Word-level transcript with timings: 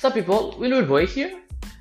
So 0.00 0.10
people, 0.10 0.54
we 0.58 0.70
will 0.70 0.90
wait 0.90 1.14
here. 1.14 1.30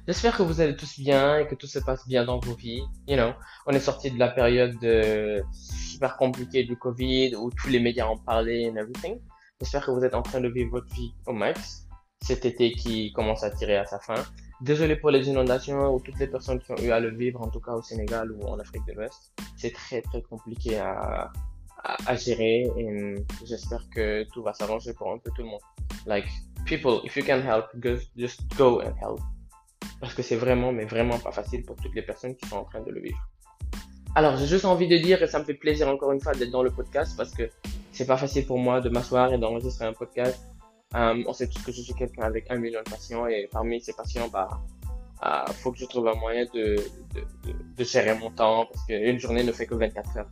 J'espère 0.06 0.36
que 0.36 0.44
vous 0.44 0.60
allez 0.60 0.76
tous 0.76 1.00
bien 1.00 1.40
et 1.40 1.48
que 1.48 1.56
tout 1.56 1.68
se 1.68 1.80
passe 1.80 2.06
bien 2.06 2.26
dans 2.26 2.38
vos 2.38 2.54
vies. 2.54 2.82
You 3.08 3.16
know, 3.16 3.32
on 3.66 3.72
est 3.72 3.80
sorti 3.80 4.12
de 4.12 4.20
la 4.20 4.28
période 4.28 4.78
de 4.82 5.42
super 5.54 6.18
compliquée 6.18 6.66
du 6.66 6.76
Covid 6.76 7.38
où 7.38 7.50
tous 7.50 7.70
les 7.70 7.80
médias 7.80 8.08
en 8.08 8.18
parlaient 8.18 8.70
and 8.70 8.76
everything. 8.76 9.22
J'espère 9.62 9.86
que 9.86 9.92
vous 9.92 10.04
êtes 10.04 10.16
en 10.16 10.22
train 10.22 10.42
de 10.42 10.50
vivre 10.50 10.70
votre 10.70 10.94
vie 10.94 11.14
au 11.28 11.32
max. 11.32 11.88
Cet 12.22 12.44
été 12.44 12.74
qui 12.74 13.14
commence 13.14 13.46
à 13.46 13.52
tirer 13.52 13.78
à 13.78 13.86
sa 13.86 14.00
fin. 14.00 14.22
Désolé 14.60 14.98
pour 14.98 15.12
les 15.12 15.30
inondations 15.30 15.96
ou 15.96 16.02
toutes 16.02 16.20
les 16.20 16.28
personnes 16.28 16.60
qui 16.60 16.74
ont 16.74 16.78
eu 16.84 16.92
à 16.92 17.00
le 17.00 17.16
vivre, 17.16 17.42
en 17.42 17.48
tout 17.48 17.62
cas 17.62 17.72
au 17.72 17.82
Sénégal 17.82 18.34
ou 18.34 18.44
en 18.50 18.60
Afrique 18.60 18.86
de 18.86 18.96
l'Ouest. 18.96 19.32
C'est 19.56 19.72
très 19.72 20.02
très 20.02 20.22
compliqué 20.24 20.78
à, 20.78 21.32
à, 21.86 21.98
à 22.06 22.16
gérer 22.18 22.70
et 22.78 23.16
j'espère 23.46 23.86
que 23.96 24.26
tout 24.34 24.44
va 24.44 24.54
s'arranger 24.54 24.92
pour 24.94 25.10
un 25.10 25.20
peu 25.20 25.32
tout 25.34 25.44
le 25.44 25.48
monde. 25.48 25.62
Like, 26.10 26.26
people, 26.66 27.02
if 27.04 27.16
you 27.16 27.24
can 27.24 27.42
help, 27.42 27.66
just 28.18 28.42
go 28.58 28.82
and 28.82 28.96
help. 29.00 29.20
Parce 30.02 30.16
que 30.16 30.24
c'est 30.24 30.38
vraiment, 30.38 30.72
mais 30.72 30.86
vraiment 30.86 31.20
pas 31.20 31.32
facile 31.32 31.64
pour 31.64 31.76
toutes 31.76 31.94
les 31.94 32.02
personnes 32.02 32.36
qui 32.36 32.50
sont 32.50 32.58
en 32.58 32.64
train 32.64 32.82
de 32.82 32.90
le 32.90 33.00
vivre. 33.00 33.20
Alors, 34.16 34.36
j'ai 34.38 34.48
juste 34.48 34.66
envie 34.66 34.88
de 34.88 34.98
dire, 34.98 35.22
et 35.22 35.28
ça 35.28 35.38
me 35.38 35.44
fait 35.44 35.54
plaisir 35.54 35.88
encore 35.88 36.12
une 36.12 36.20
fois 36.20 36.34
d'être 36.34 36.50
dans 36.50 36.64
le 36.64 36.72
podcast 36.72 37.16
parce 37.16 37.32
que 37.32 37.44
c'est 37.92 38.08
pas 38.08 38.18
facile 38.18 38.48
pour 38.48 38.58
moi 38.58 38.82
de 38.82 38.90
m'asseoir 38.90 39.32
et 39.34 39.38
d'enregistrer 39.38 39.86
un 39.86 39.94
podcast. 39.94 40.40
Euh, 40.96 41.24
on 41.28 41.34
sait 41.34 41.48
tous 41.48 41.62
que 41.62 41.72
je 41.72 41.82
suis 41.82 41.94
quelqu'un 41.94 42.24
avec 42.24 42.50
un 42.50 42.58
million 42.58 42.82
de 42.84 42.90
patients 42.90 43.28
et 43.28 43.48
parmi 43.52 43.80
ces 43.80 43.94
patients, 43.94 44.28
bah, 44.34 44.50
euh, 45.24 45.54
faut 45.62 45.72
que 45.72 45.78
je 45.78 45.86
trouve 45.86 46.08
un 46.08 46.16
moyen 46.16 46.46
de, 46.56 46.76
de, 47.14 47.22
de, 47.46 47.56
de 47.78 47.84
gérer 47.84 48.18
mon 48.18 48.32
temps 48.32 48.66
parce 48.66 48.84
qu'une 48.88 49.20
journée 49.20 49.44
ne 49.44 49.52
fait 49.52 49.68
que 49.68 49.76
24 49.76 50.18
heures. 50.18 50.30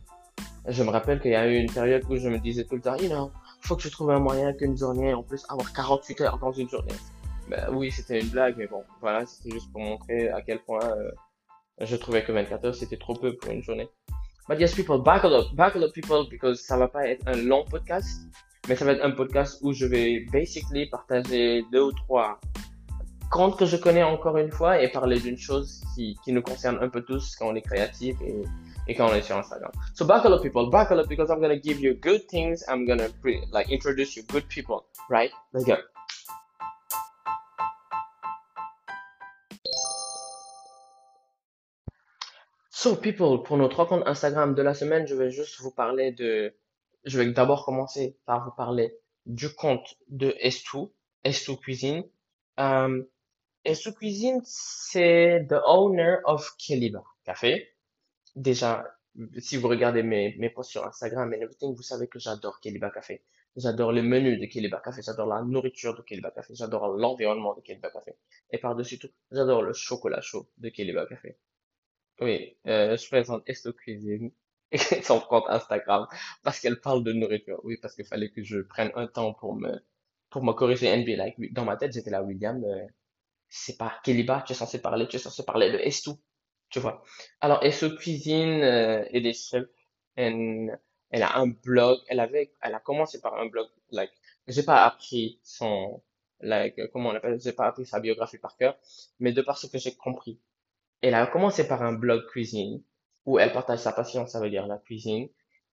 Je 0.66 0.82
me 0.82 0.90
rappelle 0.90 1.20
qu'il 1.20 1.30
y 1.30 1.36
a 1.36 1.46
eu 1.46 1.54
une 1.54 1.70
période 1.70 2.02
où 2.08 2.16
je 2.16 2.28
me 2.28 2.38
disais 2.38 2.64
tout 2.64 2.74
le 2.74 2.80
temps, 2.80 2.96
you 2.96 3.08
know, 3.08 3.30
faut 3.60 3.76
que 3.76 3.82
je 3.82 3.88
trouve 3.88 4.10
un 4.10 4.18
moyen 4.18 4.52
qu'une 4.52 4.76
journée, 4.76 5.14
en 5.14 5.22
plus, 5.22 5.44
avoir 5.48 5.72
48 5.72 6.20
heures 6.22 6.38
dans 6.38 6.52
une 6.52 6.68
journée. 6.68 6.94
Ben 7.48 7.68
oui, 7.72 7.90
c'était 7.90 8.20
une 8.20 8.28
blague, 8.28 8.56
mais 8.58 8.66
bon, 8.66 8.84
voilà, 9.00 9.24
c'était 9.26 9.50
juste 9.50 9.72
pour 9.72 9.80
montrer 9.80 10.28
à 10.28 10.42
quel 10.42 10.58
point 10.60 10.84
euh, 10.84 11.10
je 11.80 11.96
trouvais 11.96 12.22
que 12.22 12.32
24 12.32 12.64
heures, 12.66 12.74
c'était 12.74 12.98
trop 12.98 13.14
peu 13.14 13.36
pour 13.36 13.50
une 13.50 13.62
journée. 13.62 13.88
But 14.48 14.60
yes, 14.60 14.74
people, 14.74 14.98
buckle 14.98 15.34
up, 15.34 15.46
buckle 15.54 15.84
up, 15.84 15.92
people, 15.92 16.26
because 16.30 16.60
ça 16.60 16.76
va 16.76 16.88
pas 16.88 17.06
être 17.06 17.26
un 17.26 17.36
long 17.36 17.64
podcast, 17.64 18.22
mais 18.68 18.76
ça 18.76 18.84
va 18.84 18.92
être 18.92 19.04
un 19.04 19.10
podcast 19.10 19.58
où 19.62 19.72
je 19.72 19.86
vais 19.86 20.26
basically 20.32 20.88
partager 20.88 21.64
deux 21.72 21.82
ou 21.82 21.92
trois 21.92 22.38
comptes 23.30 23.58
que 23.58 23.66
je 23.66 23.76
connais 23.76 24.02
encore 24.02 24.38
une 24.38 24.50
fois 24.50 24.80
et 24.80 24.88
parler 24.88 25.20
d'une 25.20 25.36
chose 25.36 25.82
qui, 25.94 26.16
qui 26.24 26.32
nous 26.32 26.42
concerne 26.42 26.78
un 26.80 26.88
peu 26.88 27.02
tous 27.02 27.36
quand 27.36 27.48
on 27.48 27.54
est 27.54 27.62
créatif 27.62 28.16
et 28.22 28.42
et 28.88 28.94
quand 28.94 29.08
on 29.10 29.14
est 29.14 29.22
sur 29.22 29.36
Instagram. 29.36 29.70
So 29.94 30.06
buckle 30.06 30.32
up 30.32 30.42
people, 30.42 30.70
buckle 30.70 30.98
up 30.98 31.08
because 31.08 31.30
I'm 31.30 31.40
gonna 31.40 31.60
give 31.60 31.80
you 31.80 31.94
good 31.94 32.26
things. 32.28 32.64
I'm 32.68 32.86
gonna 32.86 33.08
pre- 33.20 33.44
like 33.52 33.70
introduce 33.70 34.16
you 34.16 34.22
good 34.24 34.48
people, 34.48 34.86
right? 35.10 35.30
Let's 35.52 35.66
go. 35.66 35.76
So 42.70 42.96
people, 42.96 43.42
pour 43.42 43.58
nos 43.58 43.68
trois 43.68 43.86
comptes 43.86 44.06
Instagram 44.06 44.54
de 44.54 44.62
la 44.62 44.72
semaine, 44.72 45.06
je 45.06 45.14
vais 45.14 45.30
juste 45.30 45.60
vous 45.60 45.72
parler 45.72 46.12
de, 46.12 46.54
je 47.04 47.18
vais 47.18 47.30
d'abord 47.32 47.64
commencer 47.64 48.16
par 48.24 48.44
vous 48.44 48.52
parler 48.52 48.94
du 49.26 49.52
compte 49.52 49.96
de 50.08 50.34
S2, 50.42 50.90
S2 51.24 51.58
Cuisine. 51.58 52.04
Um, 52.56 53.04
S2 53.66 53.92
Cuisine, 53.94 54.40
c'est 54.44 55.44
the 55.48 55.60
owner 55.66 56.18
of 56.24 56.48
Keliba 56.56 57.02
Café 57.24 57.66
déjà, 58.36 58.84
si 59.38 59.56
vous 59.56 59.68
regardez 59.68 60.02
mes, 60.02 60.36
mes 60.38 60.50
posts 60.50 60.70
sur 60.70 60.86
Instagram 60.86 61.32
et 61.34 61.38
everything, 61.38 61.74
vous 61.74 61.82
savez 61.82 62.08
que 62.08 62.18
j'adore 62.18 62.60
Keliba 62.60 62.90
Café. 62.90 63.22
J'adore 63.56 63.92
le 63.92 64.02
menu 64.02 64.36
de 64.38 64.46
Keliba 64.46 64.80
Café, 64.80 65.02
j'adore 65.02 65.26
la 65.26 65.42
nourriture 65.42 65.96
de 65.96 66.02
Keliba 66.02 66.30
Café, 66.30 66.54
j'adore 66.54 66.88
l'environnement 66.88 67.54
de 67.54 67.60
Keliba 67.60 67.90
Café. 67.90 68.12
Et 68.52 68.58
par-dessus 68.58 68.98
tout, 68.98 69.10
j'adore 69.32 69.62
le 69.62 69.72
chocolat 69.72 70.20
chaud 70.20 70.48
de 70.58 70.68
Keliba 70.68 71.06
Café. 71.06 71.36
Oui, 72.20 72.56
euh, 72.66 72.96
je 72.96 73.06
présente 73.08 73.42
Esto 73.48 73.72
Cuisine 73.72 74.30
et 74.72 74.78
son 75.02 75.20
compte 75.20 75.44
Instagram 75.48 76.06
parce 76.42 76.60
qu'elle 76.60 76.80
parle 76.80 77.04
de 77.04 77.12
nourriture. 77.12 77.60
Oui, 77.64 77.76
parce 77.80 77.94
qu'il 77.94 78.04
fallait 78.06 78.30
que 78.30 78.42
je 78.42 78.60
prenne 78.60 78.92
un 78.94 79.06
temps 79.06 79.34
pour 79.34 79.54
me 79.56 79.80
pour 80.30 80.44
me 80.44 80.52
corriger 80.52 81.04
be 81.04 81.16
like, 81.16 81.36
dans 81.52 81.64
ma 81.64 81.76
tête, 81.76 81.92
j'étais 81.92 82.10
là, 82.10 82.22
William, 82.22 82.62
euh, 82.64 82.86
c'est 83.48 83.78
pas 83.78 83.94
Keliba, 84.04 84.42
tu 84.46 84.52
es 84.52 84.56
censé 84.56 84.80
parler, 84.80 85.08
tu 85.08 85.16
es 85.16 85.18
censé 85.18 85.44
parler 85.44 85.72
de 85.72 85.78
Esto 85.78 86.18
tu 86.70 86.80
vois. 86.80 87.02
Alors, 87.40 87.60
elle 87.62 87.72
se 87.72 87.86
cuisine 87.86 88.62
euh, 88.62 89.04
des 89.12 89.32
chefs. 89.32 89.68
Elle, 90.16 90.78
elle 91.10 91.22
a 91.22 91.38
un 91.38 91.48
blog. 91.48 91.98
Elle 92.08 92.20
avait, 92.20 92.52
elle 92.62 92.74
a 92.74 92.80
commencé 92.80 93.20
par 93.20 93.34
un 93.38 93.46
blog. 93.46 93.68
Like, 93.90 94.12
j'ai 94.48 94.62
pas 94.62 94.84
appris 94.84 95.40
son, 95.42 96.02
like, 96.40 96.80
comment 96.92 97.10
on 97.10 97.14
appelle, 97.14 97.40
j'ai 97.40 97.52
pas 97.52 97.66
appris 97.66 97.86
sa 97.86 98.00
biographie 98.00 98.38
par 98.38 98.56
cœur, 98.56 98.78
mais 99.20 99.32
de 99.32 99.42
par 99.42 99.58
ce 99.58 99.66
que 99.66 99.78
j'ai 99.78 99.94
compris, 99.94 100.40
elle 101.02 101.14
a 101.14 101.26
commencé 101.26 101.66
par 101.68 101.82
un 101.82 101.92
blog 101.92 102.26
cuisine 102.28 102.82
où 103.26 103.38
elle 103.38 103.52
partage 103.52 103.80
sa 103.80 103.92
passion, 103.92 104.26
ça 104.26 104.40
veut 104.40 104.50
dire 104.50 104.66
la 104.66 104.78
cuisine, 104.78 105.28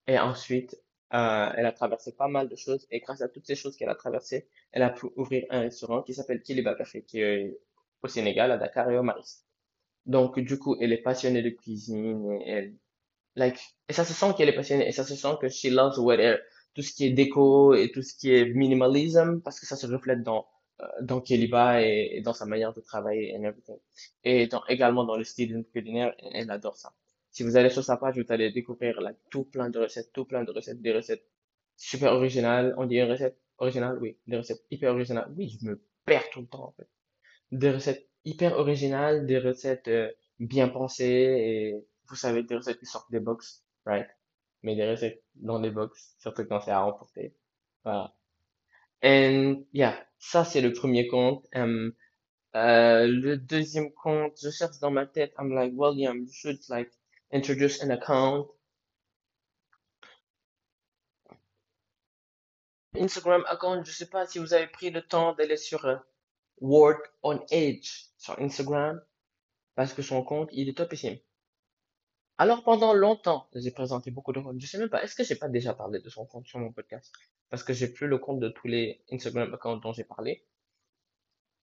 et 0.07 0.19
ensuite 0.19 0.75
euh, 1.13 1.50
elle 1.56 1.66
a 1.66 1.72
traversé 1.72 2.16
pas 2.16 2.27
mal 2.27 2.50
de 2.50 2.56
choses 2.56 2.88
et 2.91 3.00
grâce 3.00 3.22
à 3.22 3.29
toutes 3.29 3.45
ces 3.47 3.56
choses 3.56 3.77
qu'elle 3.77 3.89
a 3.89 3.95
traversées, 3.95 4.50
elle 4.72 4.83
a 4.83 4.89
pu 4.89 5.07
ouvrir 5.16 5.45
un 5.50 5.62
restaurant 5.62 6.01
qui 6.03 6.13
s'appelle 6.13 6.41
Kiliba 6.41 6.75
Café, 6.75 7.03
qui 7.03 7.22
est 7.22 7.57
au 8.03 8.07
Sénégal, 8.07 8.51
à 8.51 8.57
Dakar 8.57 8.89
et 8.91 8.97
au 8.97 9.03
Maris. 9.03 9.44
Donc, 10.06 10.40
du 10.40 10.60
coup, 10.60 10.76
elle 10.80 10.94
est 10.94 11.02
passionnée 11.02 11.42
de 11.42 11.50
cuisine 11.50 12.40
et 12.42 12.50
elle, 12.50 12.76
like, 13.36 13.60
et 13.90 13.94
ça 13.94 14.06
se 14.06 14.14
sent 14.14 14.34
qu'elle 14.38 14.50
est 14.50 14.56
passionnée 14.56 14.88
et 14.88 14.92
ça 14.92 15.04
se 15.04 15.16
sent 15.16 15.36
que 15.42 15.50
she 15.50 15.66
loves 15.66 15.98
what 16.00 16.18
tout 16.76 16.82
ce 16.82 16.94
qui 16.94 17.06
est 17.06 17.12
déco 17.12 17.74
et 17.74 17.92
tout 17.92 18.02
ce 18.02 18.16
qui 18.16 18.34
est 18.34 18.46
minimalism 18.46 19.42
parce 19.42 19.60
que 19.60 19.66
ça 19.66 19.78
se 19.78 19.88
reflète 19.88 20.24
dans, 20.24 20.46
euh, 20.82 20.86
dans 21.02 21.22
Keliba 21.22 21.82
et, 21.82 22.22
dans 22.22 22.34
sa 22.34 22.46
manière 22.46 22.74
de 22.74 22.82
travailler 22.82 23.36
and 23.36 23.44
everything. 23.44 23.78
Et 24.24 24.50
également 24.68 25.06
dans 25.06 25.16
le 25.16 25.24
style 25.24 25.66
culinaire, 25.72 26.14
elle 26.34 26.52
adore 26.52 26.76
ça. 26.76 26.94
Si 27.32 27.44
vous 27.44 27.58
allez 27.58 27.70
sur 27.70 27.84
sa 27.84 27.98
page, 27.98 28.18
vous 28.18 28.32
allez 28.32 28.52
découvrir 28.52 29.02
like, 29.02 29.18
tout 29.30 29.46
plein 29.46 29.70
de 29.70 29.80
recettes, 29.80 30.12
tout 30.14 30.26
plein 30.26 30.44
de 30.44 30.52
recettes, 30.52 30.82
des 30.82 30.94
recettes 30.94 31.26
super 31.78 32.14
originales. 32.14 32.76
On 32.78 32.86
dit 32.86 32.98
une 32.98 33.10
recette 33.10 33.38
originale, 33.58 33.98
oui, 34.02 34.18
des 34.28 34.38
recettes 34.38 34.64
hyper 34.70 34.92
originales? 34.92 35.32
Oui, 35.38 35.58
je 35.60 35.66
me 35.68 35.82
perds 36.06 36.30
tout 36.30 36.42
le 36.42 36.48
temps 36.48 36.68
en 36.68 36.72
fait. 36.72 36.88
Des 37.52 37.72
recettes 37.72 38.08
hyper 38.25 38.58
originales, 38.58 39.25
des 39.25 39.40
recettes 39.40 39.88
euh, 39.88 40.12
bien 40.40 40.68
pensées 40.68 41.06
et 41.06 41.86
vous 42.08 42.16
savez 42.16 42.44
des 42.44 42.56
recettes 42.56 42.80
qui 42.80 42.86
sortent 42.86 43.12
des 43.12 43.19
box, 43.19 43.63
right? 43.86 44.08
Mais 44.63 44.75
des 44.75 44.90
recettes 44.90 45.24
dans 45.36 45.59
des 45.59 45.72
box, 45.72 46.16
surtout 46.19 46.46
quand 46.46 46.59
c'est 46.62 46.72
à 46.72 46.81
remporter. 46.81 47.36
Voilà. 47.84 48.16
And 49.03 49.63
yeah, 49.74 49.96
ça 50.19 50.44
c'est 50.46 50.62
le 50.62 50.74
premier 50.74 51.08
compte. 51.08 51.46
Um, 51.56 51.94
euh, 52.56 53.08
le 53.08 53.38
deuxième 53.38 53.91
compte, 53.91 54.40
je 54.42 54.50
cherche 54.50 54.80
dans 54.80 54.92
ma 54.92 55.06
tête, 55.06 55.34
I'm 55.38 55.53
like, 55.53 55.74
William, 55.75 56.19
you 56.19 56.31
should 56.31 56.59
like 56.69 56.92
introduce 57.34 57.84
an 57.84 57.90
account. 57.90 58.47
Instagram 62.97 63.44
account, 63.50 63.84
je 63.84 63.92
sais 63.92 64.09
pas 64.09 64.25
si 64.25 64.40
vous 64.40 64.53
avez 64.53 64.68
pris 64.68 64.90
le 64.90 65.02
temps 65.02 65.34
d'aller 65.36 65.57
sur 65.57 65.86
euh, 65.86 65.97
Work 66.62 67.12
on 67.24 67.40
Edge 67.52 68.06
sur 68.25 68.40
Instagram 68.40 69.00
parce 69.75 69.94
que 69.94 70.02
son 70.02 70.24
compte, 70.24 70.50
il 70.52 70.68
est 70.69 70.78
topissime. 70.78 71.18
Alors 72.38 72.63
pendant 72.63 72.94
longtemps, 72.94 73.47
j'ai 73.53 73.72
présenté 73.72 74.09
beaucoup 74.12 74.34
de 74.34 74.40
comptes. 74.40 74.59
Je 74.59 74.68
sais 74.68 74.78
même 74.78 74.90
pas, 74.90 75.03
est-ce 75.03 75.16
que 75.16 75.24
j'ai 75.24 75.36
pas 75.36 75.47
déjà 75.47 75.74
parlé 75.74 76.00
de 76.00 76.09
son 76.09 76.25
compte 76.25 76.47
sur 76.47 76.59
mon 76.59 76.72
podcast? 76.74 77.13
Parce 77.50 77.63
que 77.63 77.74
j'ai 77.74 77.88
plus 77.88 78.08
le 78.08 78.18
compte 78.18 78.40
de 78.40 78.50
tous 78.50 78.68
les 78.68 79.03
Instagram 79.12 79.53
accounts 79.53 79.78
dont 79.78 79.94
j'ai 79.94 80.03
parlé. 80.03 80.44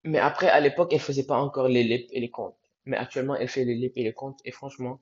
Mais 0.04 0.18
après, 0.18 0.48
à 0.48 0.60
l'époque, 0.60 0.92
elle 0.92 1.00
faisait 1.00 1.26
pas 1.26 1.36
encore 1.36 1.68
les 1.68 1.84
lips 1.84 2.08
et 2.10 2.20
les 2.20 2.30
comptes. 2.30 2.56
Mais 2.86 2.96
actuellement, 2.96 3.36
elle 3.36 3.48
fait 3.48 3.64
les 3.64 3.74
lips 3.74 3.96
et 3.96 4.04
les 4.04 4.14
comptes. 4.14 4.40
Et 4.44 4.50
franchement, 4.50 5.00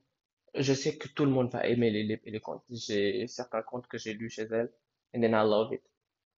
je 0.55 0.73
sais 0.73 0.97
que 0.97 1.07
tout 1.07 1.25
le 1.25 1.31
monde 1.31 1.49
va 1.51 1.65
aimer 1.67 1.89
les 1.91 2.03
lips 2.03 2.25
et 2.25 2.31
les 2.31 2.39
comptes. 2.39 2.63
J'ai 2.69 3.27
certains 3.27 3.61
comptes 3.61 3.87
que 3.87 3.97
j'ai 3.97 4.13
lus 4.13 4.29
chez 4.29 4.47
elle. 4.51 4.71
And 5.13 5.21
then 5.21 5.33
I 5.33 5.43
love 5.43 5.73
it. 5.73 5.83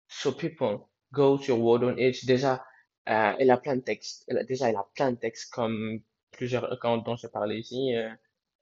So 0.07 0.31
people, 0.31 0.89
go 1.11 1.37
to 1.37 1.55
Word 1.55 1.83
on 1.83 1.97
Edge. 1.97 2.25
Déjà, 2.25 2.63
euh, 3.09 3.33
elle 3.39 3.51
a 3.51 3.57
plein 3.57 3.75
de 3.75 3.81
textes. 3.81 4.23
Elle 4.27 4.37
a, 4.39 4.43
déjà, 4.43 4.69
elle 4.69 4.75
a 4.75 4.87
plein 4.95 5.11
de 5.11 5.17
textes 5.17 5.51
comme 5.53 6.01
plusieurs 6.31 6.71
accounts 6.71 6.99
dont 6.99 7.15
j'ai 7.15 7.27
parlé 7.27 7.57
ici. 7.57 7.95
Euh, 7.95 8.09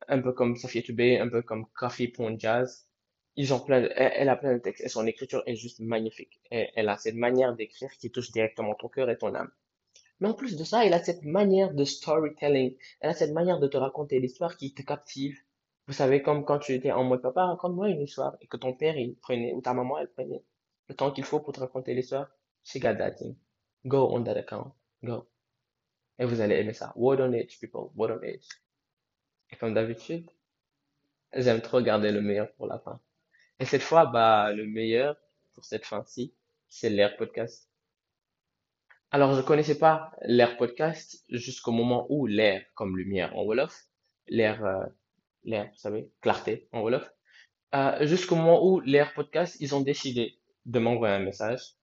un 0.07 0.21
peu 0.21 0.33
comme 0.33 0.55
Safia 0.55 0.81
Toubé, 0.81 1.19
un 1.19 1.29
peu 1.29 1.41
comme 1.41 1.65
Coffee.jazz. 1.73 2.85
Ils 3.35 3.53
ont 3.53 3.59
plein 3.59 3.87
elle, 3.95 4.29
a 4.29 4.35
plein 4.35 4.53
de 4.53 4.59
textes 4.59 4.83
et 4.83 4.89
son 4.89 5.05
écriture 5.07 5.43
est 5.45 5.55
juste 5.55 5.79
magnifique. 5.79 6.41
Elle 6.51 6.89
a 6.89 6.97
cette 6.97 7.15
manière 7.15 7.55
d'écrire 7.55 7.91
qui 7.99 8.11
touche 8.11 8.31
directement 8.31 8.75
ton 8.75 8.89
cœur 8.89 9.09
et 9.09 9.17
ton 9.17 9.33
âme. 9.35 9.51
Mais 10.19 10.27
en 10.27 10.33
plus 10.33 10.57
de 10.57 10.63
ça, 10.63 10.85
elle 10.85 10.93
a 10.93 11.03
cette 11.03 11.23
manière 11.23 11.73
de 11.73 11.85
storytelling. 11.85 12.75
Elle 12.99 13.09
a 13.11 13.13
cette 13.13 13.31
manière 13.31 13.59
de 13.59 13.67
te 13.67 13.77
raconter 13.77 14.19
l'histoire 14.19 14.57
qui 14.57 14.73
te 14.73 14.81
captive. 14.81 15.37
Vous 15.87 15.93
savez, 15.93 16.21
comme 16.21 16.43
quand 16.43 16.59
tu 16.59 16.73
étais 16.73 16.91
en 16.91 17.03
mode 17.03 17.21
papa, 17.21 17.45
raconte-moi 17.45 17.89
une 17.89 18.01
histoire 18.01 18.35
et 18.41 18.47
que 18.47 18.57
ton 18.57 18.73
père, 18.73 18.97
il 18.97 19.15
prenait, 19.15 19.53
ou 19.53 19.61
ta 19.61 19.73
maman, 19.73 19.97
elle 19.99 20.09
prenait 20.09 20.43
le 20.89 20.95
temps 20.95 21.11
qu'il 21.11 21.23
faut 21.23 21.39
pour 21.39 21.53
te 21.53 21.59
raconter 21.61 21.93
l'histoire. 21.93 22.29
She 22.63 22.79
got 22.79 22.95
that 22.95 23.11
thing. 23.11 23.35
Go 23.85 24.09
on 24.11 24.23
that 24.23 24.37
account. 24.37 24.73
Go. 25.03 25.27
Et 26.17 26.25
vous 26.25 26.41
allez 26.41 26.55
aimer 26.55 26.73
ça. 26.73 26.91
Word 26.95 27.21
on 27.21 27.33
Edge, 27.33 27.59
people. 27.59 27.91
Word 27.95 28.11
on 28.11 28.23
Edge. 28.23 28.47
Et 29.51 29.55
comme 29.55 29.73
d'habitude, 29.73 30.29
j'aime 31.33 31.61
trop 31.61 31.81
garder 31.81 32.11
le 32.11 32.21
meilleur 32.21 32.51
pour 32.53 32.67
la 32.67 32.79
fin. 32.79 32.99
Et 33.59 33.65
cette 33.65 33.81
fois, 33.81 34.05
bah, 34.05 34.51
le 34.51 34.65
meilleur 34.65 35.15
pour 35.53 35.65
cette 35.65 35.85
fin-ci, 35.85 36.33
c'est 36.67 36.89
l'air 36.89 37.15
podcast. 37.17 37.69
Alors, 39.11 39.33
je 39.33 39.41
connaissais 39.41 39.77
pas 39.77 40.11
l'ère 40.21 40.57
podcast 40.57 41.23
jusqu'au 41.29 41.71
moment 41.71 42.05
où 42.09 42.27
l'air, 42.27 42.63
comme 42.75 42.95
lumière 42.95 43.35
en 43.35 43.43
Wolof, 43.43 43.85
l'air, 44.27 44.63
euh, 44.63 44.85
l'air, 45.43 45.67
vous 45.71 45.79
savez, 45.79 46.11
clarté 46.21 46.67
en 46.71 46.81
Wolof, 46.81 47.11
euh, 47.73 48.05
jusqu'au 48.05 48.35
moment 48.35 48.63
où 48.65 48.81
l'ère 48.81 49.13
podcast, 49.13 49.57
ils 49.59 49.73
ont 49.73 49.81
décidé 49.81 50.37
de 50.65 50.79
m'envoyer 50.79 51.15
un 51.15 51.19
message 51.19 51.78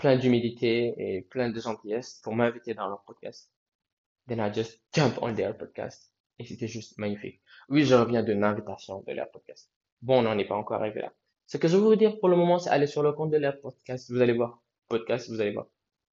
plein 0.00 0.16
d'humilité 0.16 0.94
et 0.96 1.20
plein 1.20 1.50
de 1.50 1.60
gentillesse 1.60 2.20
pour 2.24 2.34
m'inviter 2.34 2.72
dans 2.72 2.88
leur 2.88 3.02
podcast. 3.02 3.52
Then 4.28 4.40
I 4.40 4.50
just 4.50 4.80
jump 4.94 5.18
on 5.20 5.34
their 5.34 5.54
podcast. 5.54 6.10
Et 6.38 6.46
c'était 6.46 6.68
juste 6.68 6.96
magnifique. 6.96 7.42
Oui, 7.68 7.84
je 7.84 7.94
reviens 7.94 8.22
d'une 8.22 8.42
invitation 8.42 9.02
de 9.06 9.12
leur 9.12 9.30
podcast. 9.30 9.70
Bon, 10.00 10.20
on 10.20 10.22
n'en 10.22 10.38
est 10.38 10.46
pas 10.46 10.54
encore 10.54 10.80
arrivé 10.80 11.02
là. 11.02 11.12
Ce 11.46 11.58
que 11.58 11.68
je 11.68 11.76
veux 11.76 11.82
vous 11.82 11.96
dire 11.96 12.18
pour 12.18 12.30
le 12.30 12.36
moment, 12.36 12.58
c'est 12.58 12.70
aller 12.70 12.86
sur 12.86 13.02
le 13.02 13.12
compte 13.12 13.30
de 13.30 13.36
leur 13.36 13.60
podcast. 13.60 14.10
Vous 14.10 14.22
allez 14.22 14.32
voir. 14.32 14.62
Podcast, 14.88 15.28
vous 15.28 15.38
allez 15.38 15.52
voir. 15.52 15.66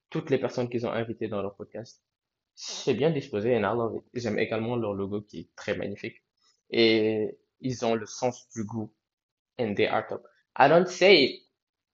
Toutes 0.10 0.32
les 0.32 0.38
personnes 0.38 0.68
qu'ils 0.68 0.86
ont 0.86 0.92
invitées 0.92 1.30
dans 1.30 1.42
leur 1.42 1.56
podcast. 1.56 2.04
C'est 2.56 2.94
bien 2.94 3.10
disposé 3.10 3.56
and. 3.56 4.02
J'aime 4.14 4.38
également 4.38 4.76
leur 4.76 4.96
logo 4.96 5.22
qui 5.22 5.40
est 5.40 5.56
très 5.56 5.78
magnifique. 5.78 6.22
Et 6.72 7.40
ils 7.62 7.86
ont 7.86 7.96
le 7.96 8.06
sens 8.06 8.50
du 8.50 8.66
goût. 8.66 8.94
And 9.58 9.76
they 9.76 9.88
are 9.88 10.06
top. 10.06 10.28
I 10.60 10.68
don't 10.68 10.88
say 10.88 11.24
it 11.24 11.48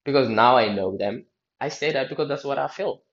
because 0.04 0.28
now 0.28 0.58
I 0.58 0.74
know 0.74 0.98
them. 0.98 1.24
I 1.64 1.70
say 1.70 1.94
that 1.94 2.10
because 2.10 2.28
that's 2.28 2.44
what 2.44 2.58
I 2.58 2.68
feel. 2.68 3.04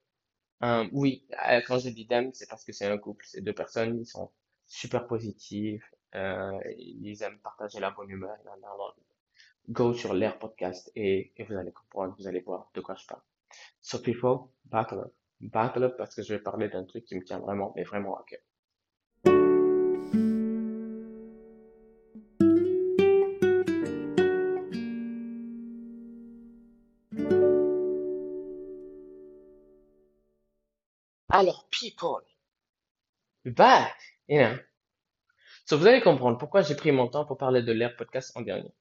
Euh, 0.62 0.86
oui, 0.92 1.24
euh, 1.48 1.60
quand 1.66 1.78
je 1.78 1.88
dis 1.90 2.06
them, 2.06 2.30
c'est 2.34 2.48
parce 2.48 2.64
que 2.64 2.72
c'est 2.72 2.86
un 2.86 2.98
couple, 2.98 3.24
c'est 3.26 3.40
deux 3.40 3.54
personnes, 3.54 3.98
ils 3.98 4.06
sont 4.06 4.30
super 4.66 5.06
positifs, 5.06 5.94
euh, 6.14 6.58
ils 6.76 7.22
aiment 7.22 7.38
partager 7.38 7.80
la 7.80 7.90
bonne 7.90 8.10
humeur. 8.10 8.36
Go 9.68 9.94
sur 9.94 10.14
leur 10.14 10.38
podcast 10.38 10.90
et, 10.96 11.32
et 11.36 11.44
vous 11.44 11.54
allez 11.54 11.72
comprendre, 11.72 12.14
vous 12.18 12.26
allez 12.26 12.40
voir 12.40 12.70
de 12.74 12.80
quoi 12.80 12.94
je 12.96 13.06
parle. 13.06 13.22
So 13.80 13.98
people, 14.00 14.50
battle 14.64 14.98
up. 14.98 15.14
Battle 15.40 15.84
up 15.84 15.94
parce 15.96 16.14
que 16.14 16.22
je 16.22 16.34
vais 16.34 16.40
parler 16.40 16.68
d'un 16.68 16.84
truc 16.84 17.04
qui 17.04 17.16
me 17.16 17.24
tient 17.24 17.38
vraiment, 17.38 17.72
mais 17.76 17.84
vraiment 17.84 18.18
à 18.18 18.24
cœur. 18.26 19.49
People, 31.80 32.20
back, 33.44 33.96
you 34.28 34.38
know. 34.38 34.56
So 35.66 35.78
vous 35.78 35.86
allez 35.86 36.00
comprendre 36.02 36.38
pourquoi 36.38 36.62
j'ai 36.62 36.74
pris 36.74 36.92
mon 36.92 37.08
temps 37.08 37.24
pour 37.24 37.38
parler 37.38 37.62
de 37.62 37.72
l'Air 37.72 37.96
Podcast 37.96 38.32
en 38.36 38.42
dernier. 38.42 38.72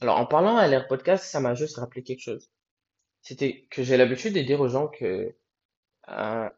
Alors, 0.00 0.18
en 0.18 0.26
parlant 0.26 0.56
à 0.56 0.66
l'Air 0.68 0.86
Podcast, 0.88 1.24
ça 1.24 1.40
m'a 1.40 1.54
juste 1.54 1.76
rappelé 1.76 2.02
quelque 2.02 2.20
chose. 2.22 2.50
C'était 3.22 3.66
que 3.70 3.82
j'ai 3.82 3.96
l'habitude 3.96 4.34
de 4.34 4.40
dire 4.42 4.60
aux 4.60 4.68
gens 4.68 4.88
que 4.88 5.34
euh, 6.08 6.50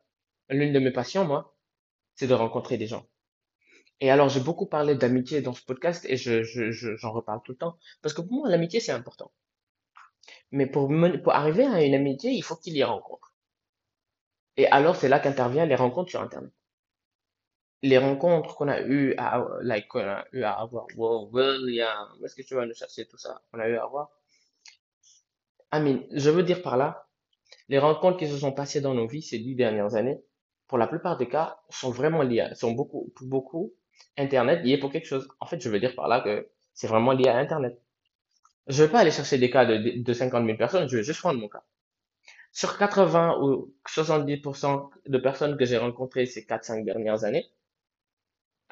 l'une 0.50 0.73
de 0.73 0.79
mes 0.81 0.91
passions, 0.93 1.25
moi, 1.25 1.56
c'est 2.17 2.27
de 2.27 2.35
rencontrer 2.35 2.79
des 2.79 2.87
gens. 2.89 3.06
Et 4.00 4.11
alors, 4.11 4.29
j'ai 4.29 4.41
beaucoup 4.41 4.67
parlé 4.67 4.95
d'amitié 4.97 5.41
dans 5.41 5.53
ce 5.55 5.62
podcast 5.65 6.05
et 6.09 6.17
je, 6.17 6.43
je, 6.43 6.71
je- 6.73 6.97
j'en 6.97 7.12
reparle 7.12 7.41
tout 7.45 7.53
le 7.53 7.59
temps. 7.59 7.79
Parce 8.03 8.15
que 8.15 8.23
pour 8.23 8.33
moi, 8.33 8.49
l'amitié, 8.50 8.81
c'est 8.81 8.93
important. 8.93 9.33
Mais 10.50 10.67
pour, 10.67 10.91
pour 11.23 11.33
arriver 11.33 11.65
à 11.65 11.83
une 11.85 11.95
amitié, 11.95 12.33
il 12.33 12.43
faut 12.43 12.56
qu'il 12.56 12.75
y 12.77 12.81
ait 12.81 12.85
rencontre. 12.85 13.28
Et 14.59 14.67
alors, 14.67 14.95
c'est 14.95 15.09
là 15.09 15.21
qu'interviennent 15.21 15.71
les 15.71 15.75
rencontres 15.75 16.11
sur 16.11 16.21
Internet. 16.21 16.53
Les 17.83 17.99
rencontres 17.99 18.55
qu'on 18.55 18.69
a 18.69 18.81
eu 18.83 19.15
à, 19.19 19.45
eu 20.33 20.43
à 20.45 20.53
avoir. 20.53 20.87
Wow, 20.97 21.31
William, 21.33 22.09
où 22.21 22.25
est-ce 22.25 22.37
que 22.37 22.43
tu 22.43 22.55
vas 22.55 22.67
nous 22.67 22.75
chercher 22.75 23.07
tout 23.07 23.19
ça? 23.19 23.41
On 23.53 23.59
a 23.59 23.69
eu 23.69 23.77
à 23.77 23.85
avoir? 23.85 24.11
Mean, 25.73 26.01
je 26.13 26.29
veux 26.31 26.43
dire 26.43 26.63
par 26.63 26.77
là, 26.77 27.09
les 27.69 27.79
rencontres 27.79 28.19
qui 28.19 28.29
se 28.29 28.37
sont 28.39 28.53
passées 28.53 28.81
dans 28.83 28.95
nos 28.95 29.07
vies 29.09 29.23
ces 29.23 29.39
dix 29.39 29.55
dernières 29.57 29.95
années, 29.97 30.21
pour 30.69 30.79
la 30.79 30.87
plupart 30.87 31.17
des 31.19 31.29
cas, 31.29 31.61
sont 31.71 31.91
vraiment 31.91 32.23
liées, 32.23 32.49
sont 32.55 32.73
beaucoup, 32.73 33.13
pour 33.17 33.27
beaucoup, 33.29 33.75
Internet 34.19 34.65
lié 34.65 34.79
pour 34.79 34.93
quelque 34.93 35.07
chose. 35.07 35.29
En 35.41 35.47
fait, 35.47 35.61
je 35.61 35.71
veux 35.71 35.81
dire 35.81 35.95
par 35.95 36.09
là 36.09 36.21
que 36.21 36.49
c'est 36.75 36.87
vraiment 36.89 37.13
lié 37.13 37.29
à 37.29 37.39
Internet. 37.39 37.81
Je 38.69 38.85
vais 38.85 38.91
pas 38.91 39.01
aller 39.01 39.11
chercher 39.13 39.39
des 39.39 39.51
cas 39.51 39.67
de, 39.67 40.03
de 40.03 40.13
50 40.13 40.47
000 40.47 40.59
personnes, 40.59 40.89
je 40.89 40.97
vais 40.99 41.05
juste 41.05 41.21
prendre 41.21 41.41
mon 41.41 41.49
cas. 41.49 41.65
Sur 42.53 42.77
80 42.77 43.39
ou 43.41 43.75
70% 43.87 44.91
de 45.06 45.19
personnes 45.19 45.56
que 45.56 45.65
j'ai 45.65 45.79
rencontrées 45.79 46.27
ces 46.27 46.45
quatre 46.45 46.65
cinq 46.65 46.85
dernières 46.85 47.25
années, 47.25 47.50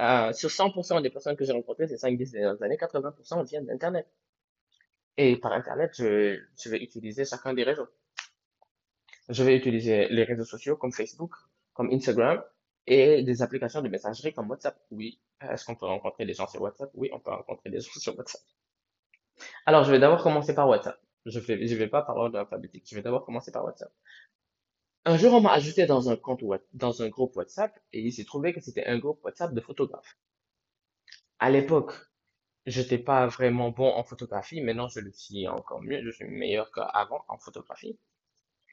euh, 0.01 0.33
sur 0.33 0.51
100% 0.51 1.01
des 1.03 1.11
personnes 1.11 1.37
que 1.37 1.45
j'ai 1.45 1.53
rencontrées 1.53 1.87
ces 1.89 1.97
cinq 1.99 2.17
dix 2.19 2.31
dernières 2.33 2.63
années, 2.63 2.77
80% 2.77 3.43
viennent 3.45 3.67
d'Internet. 3.67 4.07
Et 5.19 5.37
par 5.37 5.53
Internet, 5.53 5.93
je, 5.99 6.41
je 6.59 6.69
vais 6.71 6.79
utiliser 6.83 7.27
chacun 7.27 7.53
des 7.53 7.65
réseaux. 7.65 7.89
Je 9.29 9.45
vais 9.45 9.57
utiliser 9.57 10.09
les 10.09 10.25
réseaux 10.25 10.45
sociaux 10.45 10.77
comme 10.77 10.93
Facebook, 10.93 11.33
comme 11.75 11.91
Instagram 11.93 12.43
et 12.89 13.23
des 13.23 13.43
applications 13.43 13.83
de 13.83 13.89
messagerie 13.89 14.33
comme 14.33 14.51
WhatsApp. 14.51 14.77
Oui. 14.91 15.21
Est-ce 15.41 15.65
qu'on 15.65 15.77
peut 15.77 15.87
rencontrer 15.87 16.25
des 16.27 16.35
gens 16.35 16.47
sur 16.49 16.61
WhatsApp? 16.63 16.91
Oui, 16.95 17.11
on 17.13 17.21
peut 17.21 17.31
rencontrer 17.31 17.71
des 17.71 17.81
gens 17.81 17.93
sur 18.01 18.17
WhatsApp. 18.19 18.43
Alors, 19.67 19.85
je 19.85 19.91
vais 19.93 19.99
d'abord 19.99 20.23
commencer 20.23 20.55
par 20.55 20.67
WhatsApp. 20.69 20.99
Je 21.27 21.39
vais, 21.41 21.67
je 21.67 21.75
vais 21.75 21.89
pas 21.89 22.03
par 22.03 22.17
ordre 22.17 22.39
alphabétique. 22.39 22.87
Je 22.89 22.95
vais 22.95 23.03
d'abord 23.03 23.25
commencer 23.25 23.53
par 23.53 23.65
WhatsApp. 23.65 23.93
Un 25.05 25.17
jour, 25.19 25.35
on 25.35 25.41
m'a 25.41 25.53
ajouté 25.53 25.87
dans 25.87 26.09
un 26.11 26.17
compte, 26.17 26.43
dans 26.73 27.03
un 27.03 27.09
groupe 27.09 27.37
WhatsApp 27.37 27.79
et 27.93 28.01
il 28.01 28.13
s'est 28.13 28.25
trouvé 28.25 28.53
que 28.53 28.61
c'était 28.61 28.87
un 28.87 28.99
groupe 28.99 29.23
WhatsApp 29.25 29.55
de 29.55 29.61
photographes. 29.61 30.17
À 31.39 31.51
l'époque, 31.51 31.93
j'étais 32.67 32.99
pas 32.99 33.27
vraiment 33.27 33.71
bon 33.71 33.89
en 33.89 34.05
photographie. 34.05 34.61
Maintenant, 34.61 34.89
je 34.89 35.01
le 35.01 35.13
suis 35.13 35.47
encore 35.49 35.83
mieux. 35.83 36.03
Je 36.05 36.11
suis 36.11 36.25
meilleur 36.27 36.71
qu'avant 36.73 37.25
en 37.29 37.39
photographie. 37.39 37.99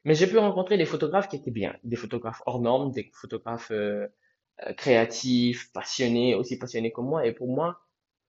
Mais 0.04 0.14
j'ai 0.14 0.26
pu 0.26 0.38
rencontrer 0.38 0.76
des 0.76 0.86
photographes 0.86 1.28
qui 1.28 1.36
étaient 1.36 1.50
bien, 1.50 1.76
des 1.82 1.96
photographes 1.96 2.42
hors 2.46 2.60
normes, 2.60 2.92
des 2.92 3.10
photographes 3.14 3.70
euh, 3.70 4.06
euh, 4.66 4.72
créatifs, 4.74 5.72
passionnés, 5.72 6.34
aussi 6.34 6.58
passionnés 6.58 6.92
que 6.92 7.00
moi. 7.00 7.26
Et 7.26 7.32
pour 7.32 7.48
moi, 7.48 7.80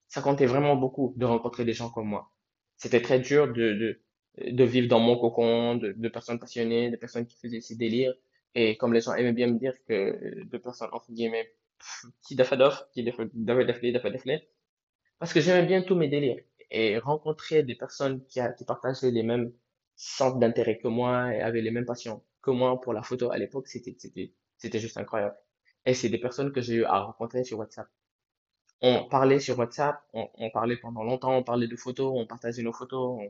ça 0.08 0.22
comptait 0.22 0.46
vraiment 0.46 0.76
beaucoup 0.76 1.12
de 1.16 1.26
rencontrer 1.26 1.64
des 1.64 1.74
gens 1.74 1.90
comme 1.90 2.08
moi. 2.08 2.32
C'était 2.76 3.02
très 3.02 3.20
dur 3.20 3.48
de, 3.48 3.52
de, 3.74 4.02
de 4.38 4.64
vivre 4.64 4.88
dans 4.88 5.00
mon 5.00 5.16
cocon, 5.18 5.76
de, 5.76 6.08
personnes 6.08 6.38
passionnées, 6.38 6.90
de 6.90 6.96
personnes 6.96 7.26
qui 7.26 7.36
faisaient 7.38 7.60
ces 7.60 7.76
délires. 7.76 8.14
Et 8.54 8.76
comme 8.76 8.92
les 8.94 9.00
gens 9.02 9.14
aimaient 9.14 9.32
bien 9.32 9.48
me 9.48 9.58
dire 9.58 9.74
que 9.88 10.44
de 10.44 10.58
personnes, 10.58 10.88
entre 10.92 11.12
guillemets, 11.12 11.52
qui 12.22 12.34
dafadoff, 12.36 12.86
qui 12.92 13.02
daf- 13.04 13.30
dafa 13.34 13.64
daflé, 13.64 13.92
dafa 13.92 14.10
daflé, 14.10 14.48
parce 15.18 15.32
que 15.32 15.40
j'aimais 15.40 15.66
bien 15.66 15.82
tous 15.82 15.94
mes 15.96 16.08
délires. 16.08 16.42
Et 16.70 16.98
rencontrer 16.98 17.62
des 17.62 17.74
personnes 17.76 18.24
qui, 18.26 18.40
qui 18.58 18.64
partageaient 18.64 19.10
les 19.10 19.22
mêmes 19.22 19.52
centres 19.96 20.38
d'intérêt 20.38 20.78
que 20.78 20.88
moi 20.88 21.34
et 21.34 21.40
avaient 21.40 21.62
les 21.62 21.70
mêmes 21.70 21.86
passions 21.86 22.22
que 22.42 22.50
moi 22.50 22.80
pour 22.80 22.92
la 22.92 23.02
photo 23.02 23.30
à 23.30 23.38
l'époque, 23.38 23.68
c'était, 23.68 23.96
c'était, 23.98 24.32
c'était 24.58 24.78
juste 24.80 24.96
incroyable. 24.98 25.36
Et 25.86 25.94
c'est 25.94 26.08
des 26.08 26.18
personnes 26.18 26.52
que 26.52 26.60
j'ai 26.60 26.74
eu 26.76 26.84
à 26.84 27.00
rencontrer 27.00 27.44
sur 27.44 27.58
WhatsApp. 27.58 27.88
On 28.80 29.04
parlait 29.08 29.40
sur 29.40 29.58
WhatsApp, 29.58 30.02
on, 30.14 30.28
on 30.34 30.50
parlait 30.50 30.76
pendant 30.76 31.04
longtemps, 31.04 31.36
on 31.36 31.42
parlait 31.42 31.68
de 31.68 31.76
photos, 31.76 32.12
on 32.16 32.26
partageait 32.26 32.62
nos 32.62 32.72
photos, 32.72 33.20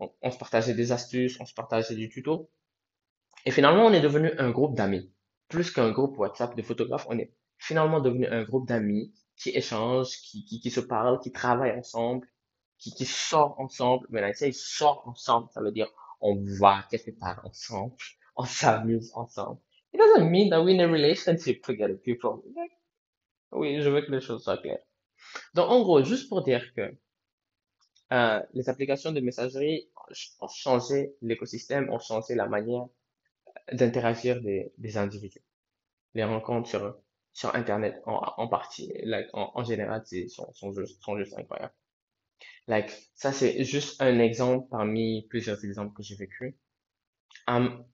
on, 0.00 0.10
on 0.22 0.30
se 0.30 0.38
partageait 0.38 0.74
des 0.74 0.92
astuces, 0.92 1.38
on 1.40 1.46
se 1.46 1.54
partageait 1.54 1.94
du 1.94 2.08
tuto. 2.08 2.50
Et 3.46 3.50
finalement, 3.50 3.86
on 3.86 3.92
est 3.92 4.00
devenu 4.00 4.32
un 4.38 4.50
groupe 4.50 4.74
d'amis. 4.74 5.12
Plus 5.48 5.70
qu'un 5.70 5.90
groupe 5.90 6.18
WhatsApp 6.18 6.56
de 6.56 6.62
photographes, 6.62 7.06
on 7.08 7.18
est 7.18 7.32
finalement 7.58 8.00
devenu 8.00 8.26
un 8.26 8.42
groupe 8.42 8.66
d'amis 8.66 9.12
qui 9.36 9.50
échangent, 9.50 10.16
qui, 10.22 10.44
qui, 10.44 10.60
qui 10.60 10.70
se 10.70 10.80
parlent, 10.80 11.20
qui 11.20 11.32
travaillent 11.32 11.78
ensemble, 11.78 12.26
qui, 12.78 12.92
qui 12.92 13.06
sortent 13.06 13.58
ensemble. 13.58 14.06
When 14.10 14.28
I 14.28 14.34
say 14.34 14.52
sort 14.52 15.02
ensemble, 15.06 15.48
ça 15.52 15.60
veut 15.60 15.72
dire 15.72 15.88
on 16.20 16.36
va 16.60 16.84
quelque 16.90 17.12
part 17.12 17.40
ensemble, 17.44 17.94
on 18.36 18.44
s'amuse 18.44 19.10
ensemble. 19.14 19.60
It 19.92 19.98
doesn't 19.98 20.30
mean 20.30 20.50
that 20.50 20.62
we're 20.62 20.74
in 20.74 20.80
a 20.80 20.86
relationship 20.86 21.62
together, 21.62 21.96
people. 21.96 22.42
Oui, 23.52 23.80
je 23.80 23.88
veux 23.88 24.02
que 24.02 24.12
les 24.12 24.20
choses 24.20 24.44
soient 24.44 24.58
claires. 24.58 24.84
Donc, 25.54 25.70
en 25.70 25.82
gros, 25.82 26.04
juste 26.04 26.28
pour 26.28 26.42
dire 26.42 26.62
que 26.74 26.94
euh, 28.12 28.40
les 28.54 28.68
applications 28.68 29.12
de 29.12 29.20
messagerie 29.20 29.88
ont 30.40 30.48
changé 30.48 31.14
l'écosystème, 31.22 31.90
ont 31.90 31.98
changé 32.00 32.34
la 32.34 32.46
manière 32.46 32.86
d'interagir 33.72 34.40
des, 34.42 34.72
des 34.78 34.96
individus. 34.96 35.42
Les 36.14 36.24
rencontres 36.24 36.68
sur, 36.68 36.96
sur 37.32 37.54
Internet 37.54 38.02
en, 38.06 38.20
en 38.36 38.48
partie, 38.48 38.92
en, 39.34 39.52
en 39.54 39.64
général, 39.64 40.04
sont, 40.28 40.52
sont 40.52 40.72
juste, 40.72 41.02
sont 41.02 41.18
juste 41.18 41.38
incroyables. 41.38 41.74
Like, 42.68 42.90
ça, 43.14 43.32
c'est 43.32 43.64
juste 43.64 44.00
un 44.02 44.18
exemple 44.20 44.68
parmi 44.70 45.26
plusieurs 45.28 45.64
exemples 45.64 45.94
que 45.94 46.02
j'ai 46.02 46.16
vécu. 46.16 46.58
Um, 47.48 47.84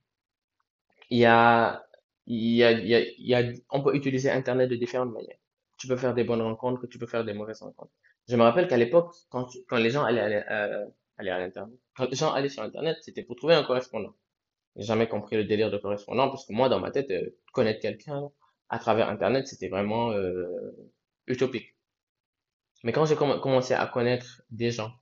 il 1.11 1.19
y 1.19 1.25
a, 1.25 1.85
y 2.27 2.63
a, 2.63 2.73
y 2.73 2.95
a, 2.95 3.01
y 3.19 3.35
a, 3.35 3.53
on 3.71 3.83
peut 3.83 3.95
utiliser 3.95 4.31
Internet 4.31 4.71
de 4.71 4.77
différentes 4.77 5.13
manières. 5.13 5.39
Tu 5.79 5.89
peux 5.89 5.97
faire 5.97 6.15
des 6.15 6.25
bonnes 6.25 6.43
rencontres, 6.43 6.81
que 6.81 6.87
tu 6.87 6.99
peux 6.99 7.07
faire 7.07 7.25
des 7.25 7.35
mauvaises 7.35 7.61
rencontres. 7.63 7.93
Je 8.29 8.37
me 8.37 8.43
rappelle 8.43 8.69
qu'à 8.69 8.77
l'époque, 8.77 9.15
quand, 9.31 9.49
quand 9.69 9.79
les 9.79 9.91
gens 9.91 10.05
allaient, 10.05 10.45
euh, 10.51 10.87
aller 11.17 11.31
à 11.31 11.39
l'Internet, 11.39 11.79
quand 11.97 12.09
les 12.11 12.17
gens 12.17 12.33
allaient 12.33 12.49
sur 12.49 12.63
Internet, 12.63 12.99
c'était 13.03 13.23
pour 13.23 13.37
trouver 13.37 13.55
un 13.55 13.65
correspondant. 13.65 14.15
J'ai 14.77 14.85
jamais 14.85 15.09
compris 15.09 15.37
le 15.37 15.45
délire 15.45 15.71
de 15.71 15.79
correspondant 15.79 16.29
parce 16.31 16.47
que 16.47 16.53
moi, 16.55 16.69
dans 16.69 16.81
ma 16.81 16.91
tête, 16.93 17.11
euh, 17.13 17.37
connaître 17.53 17.81
quelqu'un 17.81 18.31
à 18.71 18.79
travers 18.79 19.09
Internet, 19.11 19.49
c'était 19.49 19.69
vraiment 19.69 20.13
euh, 20.13 20.47
utopique. 21.27 21.77
Mais 22.85 22.93
quand 22.93 23.05
j'ai 23.07 23.17
comm- 23.17 23.39
commencé 23.41 23.75
à 23.75 23.87
connaître 23.87 24.43
des 24.51 24.71
gens 24.71 24.93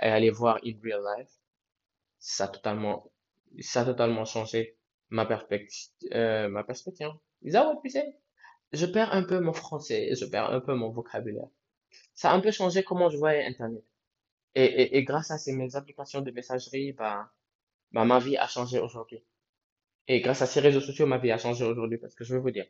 et 0.00 0.06
à 0.06 0.18
les 0.20 0.30
voir 0.30 0.58
in 0.64 0.72
real 0.82 1.02
life, 1.18 1.30
ça 2.18 2.44
a 2.44 2.48
totalement, 2.48 3.12
ça 3.60 3.84
totalement 3.84 4.24
changé 4.24 4.78
ma 5.10 5.26
perspective, 5.26 5.90
euh, 6.12 6.48
ma 6.48 6.64
perspective. 6.64 7.10
We 7.42 7.52
say? 7.92 8.16
Je 8.72 8.86
perds 8.86 9.12
un 9.14 9.22
peu 9.24 9.40
mon 9.40 9.52
français, 9.52 10.14
je 10.14 10.24
perds 10.26 10.50
un 10.52 10.60
peu 10.60 10.74
mon 10.74 10.90
vocabulaire. 10.90 11.48
Ça 12.14 12.30
a 12.30 12.34
un 12.34 12.40
peu 12.40 12.50
changé 12.50 12.82
comment 12.84 13.10
je 13.10 13.16
voyais 13.16 13.44
Internet. 13.44 13.84
Et, 14.54 14.64
et, 14.64 14.96
et 14.98 15.04
grâce 15.04 15.30
à 15.30 15.38
ces 15.38 15.52
mes 15.52 15.76
applications 15.76 16.20
de 16.20 16.30
messagerie, 16.30 16.92
bah, 16.92 17.32
bah, 17.92 18.04
ma 18.04 18.18
vie 18.18 18.36
a 18.36 18.46
changé 18.48 18.78
aujourd'hui. 18.80 19.24
Et 20.08 20.20
grâce 20.20 20.42
à 20.42 20.46
ces 20.46 20.60
réseaux 20.60 20.80
sociaux, 20.80 21.06
ma 21.06 21.18
vie 21.18 21.32
a 21.32 21.38
changé 21.38 21.64
aujourd'hui 21.64 21.98
parce 21.98 22.14
que 22.14 22.24
je 22.24 22.34
veux 22.34 22.40
vous 22.40 22.50
dire, 22.50 22.66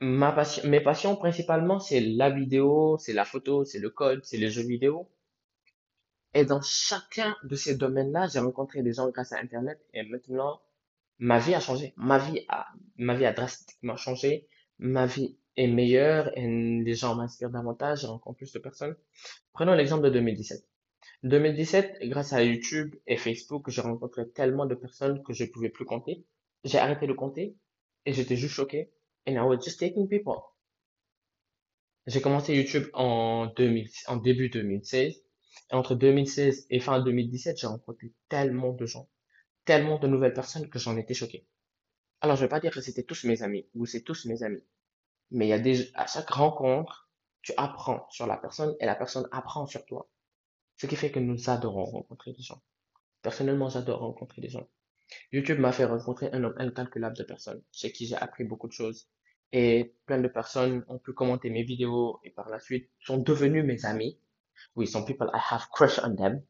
ma 0.00 0.32
passion, 0.32 0.68
mes 0.68 0.80
passions 0.80 1.16
principalement, 1.16 1.80
c'est 1.80 2.00
la 2.00 2.30
vidéo, 2.30 2.96
c'est 2.98 3.12
la 3.12 3.24
photo, 3.24 3.64
c'est 3.64 3.78
le 3.80 3.90
code, 3.90 4.24
c'est 4.24 4.36
les 4.36 4.50
jeux 4.50 4.62
vidéo. 4.62 5.08
Et 6.34 6.44
dans 6.44 6.60
chacun 6.60 7.36
de 7.44 7.56
ces 7.56 7.76
domaines-là, 7.76 8.28
j'ai 8.28 8.40
rencontré 8.40 8.82
des 8.82 8.92
gens 8.92 9.08
grâce 9.10 9.32
à 9.32 9.38
Internet 9.38 9.80
et 9.94 10.02
maintenant, 10.02 10.60
ma 11.18 11.38
vie 11.38 11.54
a 11.54 11.60
changé. 11.60 11.94
Ma 11.96 12.18
vie 12.18 12.44
a, 12.48 12.68
ma 12.96 13.14
vie 13.14 13.26
a 13.26 13.32
drastiquement 13.32 13.96
changé. 13.96 14.48
Ma 14.78 15.06
vie 15.06 15.38
est 15.56 15.66
meilleure 15.66 16.36
et 16.36 16.46
les 16.46 16.94
gens 16.94 17.14
m'inspirent 17.14 17.50
davantage, 17.50 18.02
je 18.02 18.06
rencontre 18.06 18.38
plus 18.38 18.52
de 18.52 18.58
personnes. 18.58 18.96
Prenons 19.52 19.74
l'exemple 19.74 20.04
de 20.04 20.10
2017. 20.10 20.64
2017, 21.22 21.98
grâce 22.04 22.32
à 22.32 22.42
YouTube 22.42 22.94
et 23.06 23.16
Facebook, 23.16 23.70
j'ai 23.70 23.80
rencontré 23.80 24.28
tellement 24.30 24.66
de 24.66 24.74
personnes 24.74 25.22
que 25.22 25.32
je 25.32 25.44
pouvais 25.44 25.70
plus 25.70 25.84
compter. 25.84 26.24
J'ai 26.64 26.78
arrêté 26.78 27.06
de 27.06 27.12
compter 27.12 27.56
et 28.06 28.12
j'étais 28.12 28.36
juste 28.36 28.54
choqué. 28.54 28.92
And 29.26 29.32
I 29.32 29.40
was 29.40 29.60
just 29.60 29.80
taking 29.80 30.08
people. 30.08 30.40
J'ai 32.06 32.20
commencé 32.20 32.54
YouTube 32.54 32.88
en 32.92 33.46
2000, 33.56 33.88
en 34.08 34.16
début 34.16 34.50
2016. 34.50 35.14
Et 35.70 35.74
entre 35.74 35.94
2016 35.94 36.66
et 36.68 36.80
fin 36.80 37.00
2017, 37.00 37.56
j'ai 37.58 37.66
rencontré 37.66 38.12
tellement 38.28 38.72
de 38.72 38.84
gens, 38.84 39.08
tellement 39.64 39.98
de 39.98 40.06
nouvelles 40.06 40.34
personnes 40.34 40.68
que 40.68 40.78
j'en 40.78 40.96
étais 40.96 41.14
choqué. 41.14 41.46
Alors, 42.20 42.36
je 42.36 42.42
vais 42.42 42.48
pas 42.48 42.60
dire 42.60 42.72
que 42.72 42.80
c'était 42.80 43.02
tous 43.02 43.24
mes 43.24 43.42
amis 43.42 43.66
ou 43.74 43.86
c'est 43.86 44.02
tous 44.02 44.26
mes 44.26 44.42
amis. 44.42 44.62
Mais 45.30 45.46
il 45.46 45.50
y 45.50 45.52
a 45.52 45.58
des, 45.58 45.90
à 45.94 46.06
chaque 46.06 46.30
rencontre, 46.30 47.10
tu 47.42 47.52
apprends 47.56 48.06
sur 48.10 48.26
la 48.26 48.36
personne 48.36 48.74
et 48.80 48.86
la 48.86 48.94
personne 48.94 49.28
apprend 49.32 49.66
sur 49.66 49.84
toi. 49.86 50.08
Ce 50.76 50.86
qui 50.86 50.96
fait 50.96 51.10
que 51.10 51.20
nous 51.20 51.50
adorons 51.50 51.84
rencontrer 51.84 52.32
des 52.32 52.42
gens. 52.42 52.62
Personnellement, 53.22 53.68
j'adore 53.68 54.00
rencontrer 54.00 54.42
des 54.42 54.48
gens. 54.48 54.68
YouTube 55.32 55.58
m'a 55.58 55.72
fait 55.72 55.84
rencontrer 55.84 56.30
un 56.32 56.40
nombre 56.40 56.56
incalculable 56.58 57.16
de 57.16 57.24
personnes, 57.24 57.62
chez 57.72 57.92
qui 57.92 58.06
j'ai 58.06 58.16
appris 58.16 58.44
beaucoup 58.44 58.68
de 58.68 58.72
choses. 58.72 59.08
Et 59.52 59.94
plein 60.06 60.20
de 60.20 60.28
personnes 60.28 60.84
ont 60.88 60.98
pu 60.98 61.12
commenter 61.12 61.50
mes 61.50 61.62
vidéos 61.62 62.20
et 62.24 62.30
par 62.30 62.48
la 62.48 62.58
suite 62.58 62.90
sont 63.00 63.18
devenus 63.18 63.64
mes 63.64 63.84
amis. 63.84 64.18
Oui, 64.76 64.86
some 64.86 65.04
people 65.04 65.30
I 65.32 65.40
have 65.50 65.68
crush 65.72 65.98
on 66.02 66.16
them. 66.16 66.42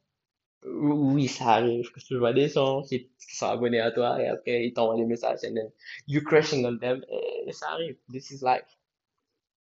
Oui, 0.65 1.29
ça 1.29 1.45
arrive 1.57 1.91
que 1.93 2.01
tu 2.01 2.17
vois 2.17 2.33
des 2.33 2.49
gens 2.49 2.83
qui, 2.83 3.11
sont 3.19 3.47
abonnés 3.47 3.81
à 3.81 3.91
toi 3.91 4.23
et 4.23 4.29
après 4.29 4.67
ils 4.67 4.73
t'envoient 4.73 4.97
des 4.97 5.05
messages 5.05 5.41
and 5.45 5.55
then 5.55 5.71
you 6.07 6.23
crushing 6.23 6.65
on 6.65 6.79
them 6.79 7.05
et 7.11 7.53
ça 7.53 7.69
arrive. 7.71 7.97
This 8.11 8.31
is 8.31 8.41
life. 8.43 8.65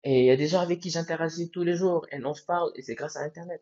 Et 0.04 0.22
il 0.22 0.26
y 0.26 0.32
a 0.32 0.38
des 0.38 0.48
gens 0.48 0.60
avec 0.62 0.80
qui 0.80 0.90
j'interagis 0.90 1.50
tous 1.50 1.64
les 1.64 1.76
jours 1.76 2.06
et 2.12 2.24
on 2.24 2.34
se 2.34 2.44
parle 2.44 2.72
et 2.76 2.82
c'est 2.82 2.96
grâce 2.96 3.18
à 3.18 3.22
Internet. 3.22 3.62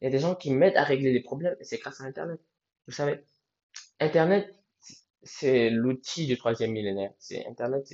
Il 0.00 0.04
y 0.04 0.08
a 0.08 0.10
des 0.10 0.18
gens 0.18 0.34
qui 0.34 0.50
m'aident 0.50 0.76
à 0.76 0.84
régler 0.84 1.12
les 1.12 1.20
problèmes 1.22 1.56
et 1.60 1.64
c'est 1.64 1.78
grâce 1.78 2.00
à 2.00 2.04
Internet. 2.04 2.40
Vous 2.86 2.92
savez, 2.92 3.20
Internet, 4.00 4.52
c'est 5.22 5.70
l'outil 5.70 6.26
du 6.26 6.36
troisième 6.36 6.72
millénaire. 6.72 7.12
C'est 7.18 7.46
Internet, 7.46 7.86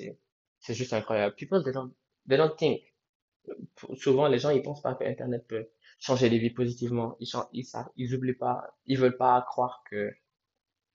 c'est 0.60 0.74
juste 0.74 0.92
incroyable. 0.92 1.34
People, 1.36 1.62
they 1.62 1.72
don't, 1.72 1.92
they 2.28 2.38
don't 2.38 2.56
think. 2.56 2.82
Souvent, 3.96 4.28
les 4.28 4.38
gens, 4.38 4.50
ils 4.50 4.62
pensent 4.62 4.82
pas 4.82 4.94
que 4.94 5.04
Internet 5.04 5.46
peut 5.48 5.68
changer 5.98 6.28
les 6.28 6.38
vies 6.38 6.50
positivement. 6.50 7.16
Ils, 7.20 7.28
ils, 7.96 8.14
oublient 8.14 8.34
pas, 8.34 8.76
ils 8.86 8.98
veulent 8.98 9.16
pas 9.16 9.42
croire 9.42 9.82
que 9.90 10.12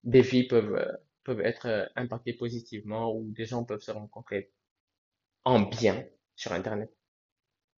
des 0.04 0.22
vies 0.22 0.46
peuvent, 0.46 0.74
euh, 0.76 0.92
peuvent 1.24 1.40
être 1.40 1.66
euh, 1.66 1.86
impactées 1.96 2.34
positivement 2.34 3.14
ou 3.14 3.30
des 3.32 3.46
gens 3.46 3.64
peuvent 3.64 3.80
se 3.80 3.90
rencontrer 3.90 4.52
en 5.44 5.60
bien 5.62 6.06
sur 6.36 6.52
Internet. 6.52 6.92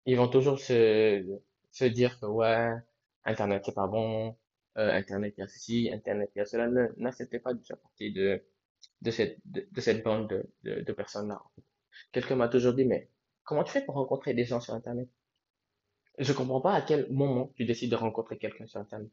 Ils 0.06 0.16
vont 0.16 0.28
toujours 0.28 0.58
se, 0.60 1.24
se 1.72 1.84
dire 1.84 2.18
que 2.20 2.26
ouais, 2.26 2.70
Internet 3.24 3.62
c'est 3.66 3.74
pas 3.74 3.86
bon, 3.88 4.36
euh, 4.78 4.92
Internet 4.92 5.34
il 5.36 5.40
y 5.40 5.44
a 5.44 5.48
ceci, 5.48 5.90
Internet 5.92 6.30
il 6.34 6.38
y 6.40 6.42
a 6.42 6.46
cela. 6.46 6.68
N'acceptez 6.96 7.38
pas 7.40 7.52
partie 7.54 8.12
de, 8.12 8.42
de 9.02 9.10
cette, 9.10 9.38
de, 9.46 9.80
cette 9.80 10.04
bande 10.04 10.28
de, 10.30 10.44
de, 10.64 10.82
de 10.82 10.92
personnes-là. 10.92 11.42
Quelqu'un 12.12 12.36
m'a 12.36 12.48
toujours 12.48 12.74
dit, 12.74 12.84
mais 12.84 13.10
comment 13.46 13.64
tu 13.64 13.72
fais 13.72 13.80
pour 13.80 13.94
rencontrer 13.94 14.34
des 14.34 14.44
gens 14.44 14.60
sur 14.60 14.74
Internet? 14.74 15.08
Je 16.18 16.32
comprends 16.32 16.60
pas 16.60 16.74
à 16.74 16.82
quel 16.82 17.10
moment 17.10 17.52
tu 17.56 17.64
décides 17.64 17.90
de 17.90 17.96
rencontrer 17.96 18.36
quelqu'un 18.36 18.66
sur 18.66 18.80
Internet. 18.80 19.10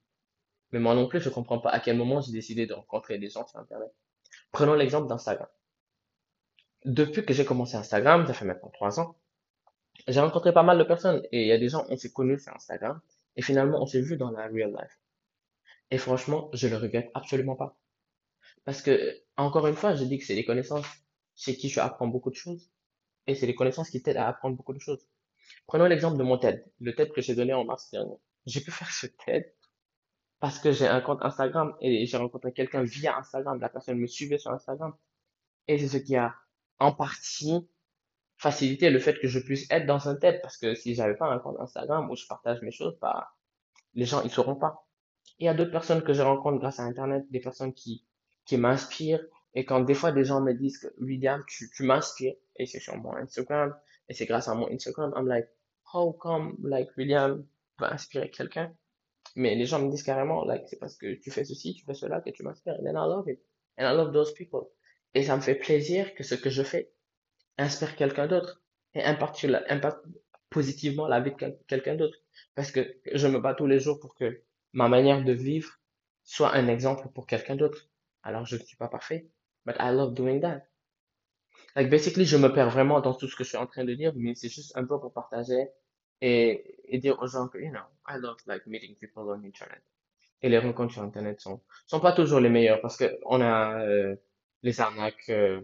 Mais 0.72 0.80
moi 0.80 0.96
non 0.96 1.08
plus, 1.08 1.22
je 1.22 1.30
comprends 1.30 1.60
pas 1.60 1.70
à 1.70 1.80
quel 1.80 1.96
moment 1.96 2.20
j'ai 2.20 2.32
décidé 2.34 2.66
de 2.66 2.74
rencontrer 2.74 3.18
des 3.20 3.30
gens 3.30 3.48
sur 3.48 3.60
Internet. 3.60 3.94
Prenons 4.52 4.74
l'exemple 4.74 5.08
d'Instagram. 5.08 5.48
Depuis 6.84 7.26
que 7.26 7.34
j'ai 7.34 7.46
commencé 7.46 7.78
Instagram, 7.78 8.26
ça 8.28 8.34
fait 8.34 8.46
maintenant 8.46 8.72
trois 8.72 9.00
ans, 9.00 9.16
j'ai 10.08 10.20
rencontré 10.20 10.52
pas 10.52 10.64
mal 10.64 10.78
de 10.78 10.84
personnes 10.84 11.22
et 11.32 11.44
il 11.44 11.48
y 11.48 11.52
a 11.52 11.58
des 11.58 11.70
gens, 11.70 11.86
on 11.90 11.96
s'est 11.96 12.12
connus 12.12 12.40
sur 12.40 12.54
Instagram 12.54 13.00
et 13.36 13.42
finalement 13.42 13.82
on 13.82 13.86
s'est 13.86 14.02
vu 14.02 14.18
dans 14.18 14.32
la 14.32 14.48
real 14.48 14.72
life. 14.72 15.00
Et 15.92 15.98
franchement, 15.98 16.50
je 16.54 16.68
le 16.68 16.78
regrette 16.78 17.12
absolument 17.14 17.56
pas. 17.56 17.78
Parce 18.66 18.82
que, 18.82 19.22
encore 19.38 19.68
une 19.68 19.76
fois, 19.76 19.96
je 19.96 20.04
dis 20.06 20.18
que 20.18 20.26
c'est 20.26 20.36
les 20.36 20.46
connaissances 20.46 20.88
chez 21.36 21.56
qui 21.56 21.70
je 21.70 21.80
apprends 21.80 22.08
beaucoup 22.08 22.32
de 22.32 22.36
choses 22.36 22.73
et 23.28 23.36
c'est 23.36 23.46
les 23.46 23.56
connaissances 23.56 23.90
qui 23.90 24.02
t'aident 24.02 24.18
à 24.18 24.28
apprendre 24.28 24.56
beaucoup 24.56 24.74
de 24.74 24.80
choses. 24.80 25.06
Prenons 25.68 25.86
l'exemple 25.86 26.18
de 26.18 26.24
mon 26.24 26.38
TED, 26.38 26.66
le 26.80 26.96
TED 26.96 27.12
que 27.12 27.22
j'ai 27.22 27.36
donné 27.36 27.54
en 27.54 27.66
mars 27.66 27.90
dernier. 27.92 28.18
J'ai 28.46 28.62
pu 28.62 28.72
faire 28.72 28.92
ce 28.92 29.08
TED 29.08 29.54
parce 30.40 30.60
que 30.60 30.72
j'ai 30.72 30.88
un 30.88 31.00
compte 31.00 31.20
Instagram 31.22 31.76
et 31.80 32.06
j'ai 32.06 32.18
rencontré 32.18 32.52
quelqu'un 32.52 32.84
via 32.84 33.18
Instagram. 33.18 33.60
La 33.62 33.70
personne 33.70 33.98
me 33.98 34.08
suivait 34.08 34.38
sur 34.38 34.52
Instagram. 34.52 34.94
Et 35.68 35.78
c'est 35.78 35.88
ce 35.88 35.98
qui 36.04 36.16
a 36.16 36.36
en 36.80 36.92
partie 36.92 37.70
facilité 38.38 38.90
le 38.90 39.00
fait 39.00 39.18
que 39.20 39.28
je 39.30 39.40
puisse 39.40 39.66
être 39.72 39.86
dans 39.86 40.10
un 40.10 40.16
TED 40.16 40.42
parce 40.42 40.58
que 40.58 40.76
si 40.76 40.96
j'avais 40.96 41.16
pas 41.16 41.28
un 41.28 41.40
compte 41.40 41.60
Instagram 41.62 42.10
où 42.10 42.16
je 42.16 42.28
partage 42.28 42.62
mes 42.62 42.72
choses, 42.72 42.98
bah, 43.00 43.34
les 43.94 44.06
gens, 44.06 44.22
ils 44.24 44.32
sauront 44.32 44.56
pas. 44.56 44.86
Il 45.40 45.46
y 45.46 45.48
a 45.48 45.54
d'autres 45.54 45.72
personnes 45.72 46.04
que 46.04 46.14
je 46.14 46.22
rencontre 46.22 46.60
grâce 46.60 46.80
à 46.80 46.84
Internet, 46.84 47.26
des 47.32 47.40
personnes 47.40 47.74
qui, 47.74 48.06
qui 48.46 48.58
m'inspirent. 48.58 49.26
Et 49.54 49.66
quand 49.66 49.82
des 49.82 49.94
fois 49.94 50.12
des 50.12 50.26
gens 50.26 50.42
me 50.42 50.54
disent 50.54 50.80
que 50.80 50.88
William, 51.00 51.42
tu, 51.48 51.70
tu 51.70 51.84
m'inspires, 51.84 52.36
et 52.58 52.66
c'est 52.66 52.80
sur 52.80 52.96
mon 52.98 53.16
Instagram, 53.16 53.76
et 54.10 54.14
c'est 54.14 54.26
grâce 54.26 54.48
à 54.48 54.54
mon 54.56 54.70
Instagram, 54.72 55.14
I'm 55.16 55.28
like, 55.28 55.48
how 55.94 56.14
come, 56.14 56.58
like, 56.64 56.90
William 56.98 57.46
va 57.80 57.94
inspirer 57.94 58.30
quelqu'un? 58.30 58.74
Mais 59.36 59.56
les 59.56 59.66
gens 59.66 59.80
me 59.80 59.90
disent 59.90 60.04
carrément, 60.04 60.44
like, 60.46 60.64
c'est 60.68 60.78
parce 60.80 60.96
que 60.96 61.16
tu 61.16 61.32
fais 61.32 61.44
ceci, 61.46 61.74
tu 61.74 61.86
fais 61.86 61.94
cela, 61.94 62.22
que 62.22 62.30
tu 62.30 62.44
m'inspires. 62.44 62.76
And 62.82 62.90
I 62.90 63.08
love 63.08 63.28
it. 63.30 63.40
And 63.78 63.86
I 63.92 63.96
love 63.96 64.14
those 64.14 64.34
people. 64.34 64.68
Et 65.16 65.24
ça 65.24 65.36
me 65.36 65.42
fait 65.42 65.56
plaisir 65.56 66.14
que 66.16 66.24
ce 66.24 66.36
que 66.36 66.50
je 66.50 66.64
fais 66.64 66.92
inspire 67.58 67.96
quelqu'un 67.96 68.28
d'autre 68.28 68.62
et 68.94 69.04
impacte, 69.04 69.46
impacte 69.70 70.06
positivement 70.50 71.08
la 71.08 71.20
vie 71.20 71.32
de 71.32 71.36
quel- 71.36 71.58
quelqu'un 71.68 71.96
d'autre. 71.96 72.18
Parce 72.56 72.72
que 72.72 72.98
je 73.12 73.28
me 73.28 73.40
bats 73.40 73.56
tous 73.56 73.68
les 73.68 73.80
jours 73.80 74.00
pour 74.00 74.14
que 74.14 74.42
ma 74.74 74.88
manière 74.88 75.24
de 75.24 75.34
vivre 75.34 75.80
soit 76.24 76.54
un 76.54 76.68
exemple 76.68 77.08
pour 77.14 77.26
quelqu'un 77.26 77.56
d'autre. 77.56 77.90
Alors 78.24 78.46
je 78.46 78.56
ne 78.56 78.62
suis 78.62 78.78
pas 78.78 78.88
parfait, 78.88 79.28
but 79.66 79.76
I 79.80 79.92
love 79.94 80.14
doing 80.14 80.42
that. 80.42 80.62
Like 81.76 81.90
basically, 81.90 82.26
je 82.26 82.38
me 82.38 82.54
perds 82.54 82.70
vraiment 82.70 83.02
dans 83.02 83.14
tout 83.14 83.28
ce 83.28 83.36
que 83.36 83.44
je 83.44 83.50
suis 83.50 83.58
en 83.58 83.66
train 83.66 83.84
de 83.84 83.94
dire, 83.94 84.14
mais 84.16 84.36
c'est 84.36 84.50
juste 84.50 84.76
un 84.78 84.86
peu 84.86 85.00
pour 85.00 85.12
partager 85.12 85.70
et, 86.22 86.80
et 86.86 87.00
dire 87.00 87.20
aux 87.22 87.28
gens 87.28 87.48
que, 87.48 87.58
you 87.58 87.72
know, 87.72 87.82
I 88.08 88.18
love 88.20 88.38
like 88.46 88.68
meeting 88.68 88.96
people 88.96 89.24
on 89.24 89.44
internet. 89.44 89.82
Et 90.42 90.50
les 90.50 90.60
rencontres 90.60 90.94
sur 90.94 91.02
internet 91.02 91.40
sont, 91.40 91.62
sont 91.88 92.00
pas 92.00 92.12
toujours 92.12 92.40
les 92.40 92.50
meilleures 92.50 92.82
parce 92.82 92.98
que 92.98 93.18
on 93.26 93.42
a 93.42 93.82
euh, 93.82 94.16
les 94.62 94.82
arnaques 94.82 95.30
euh, 95.30 95.62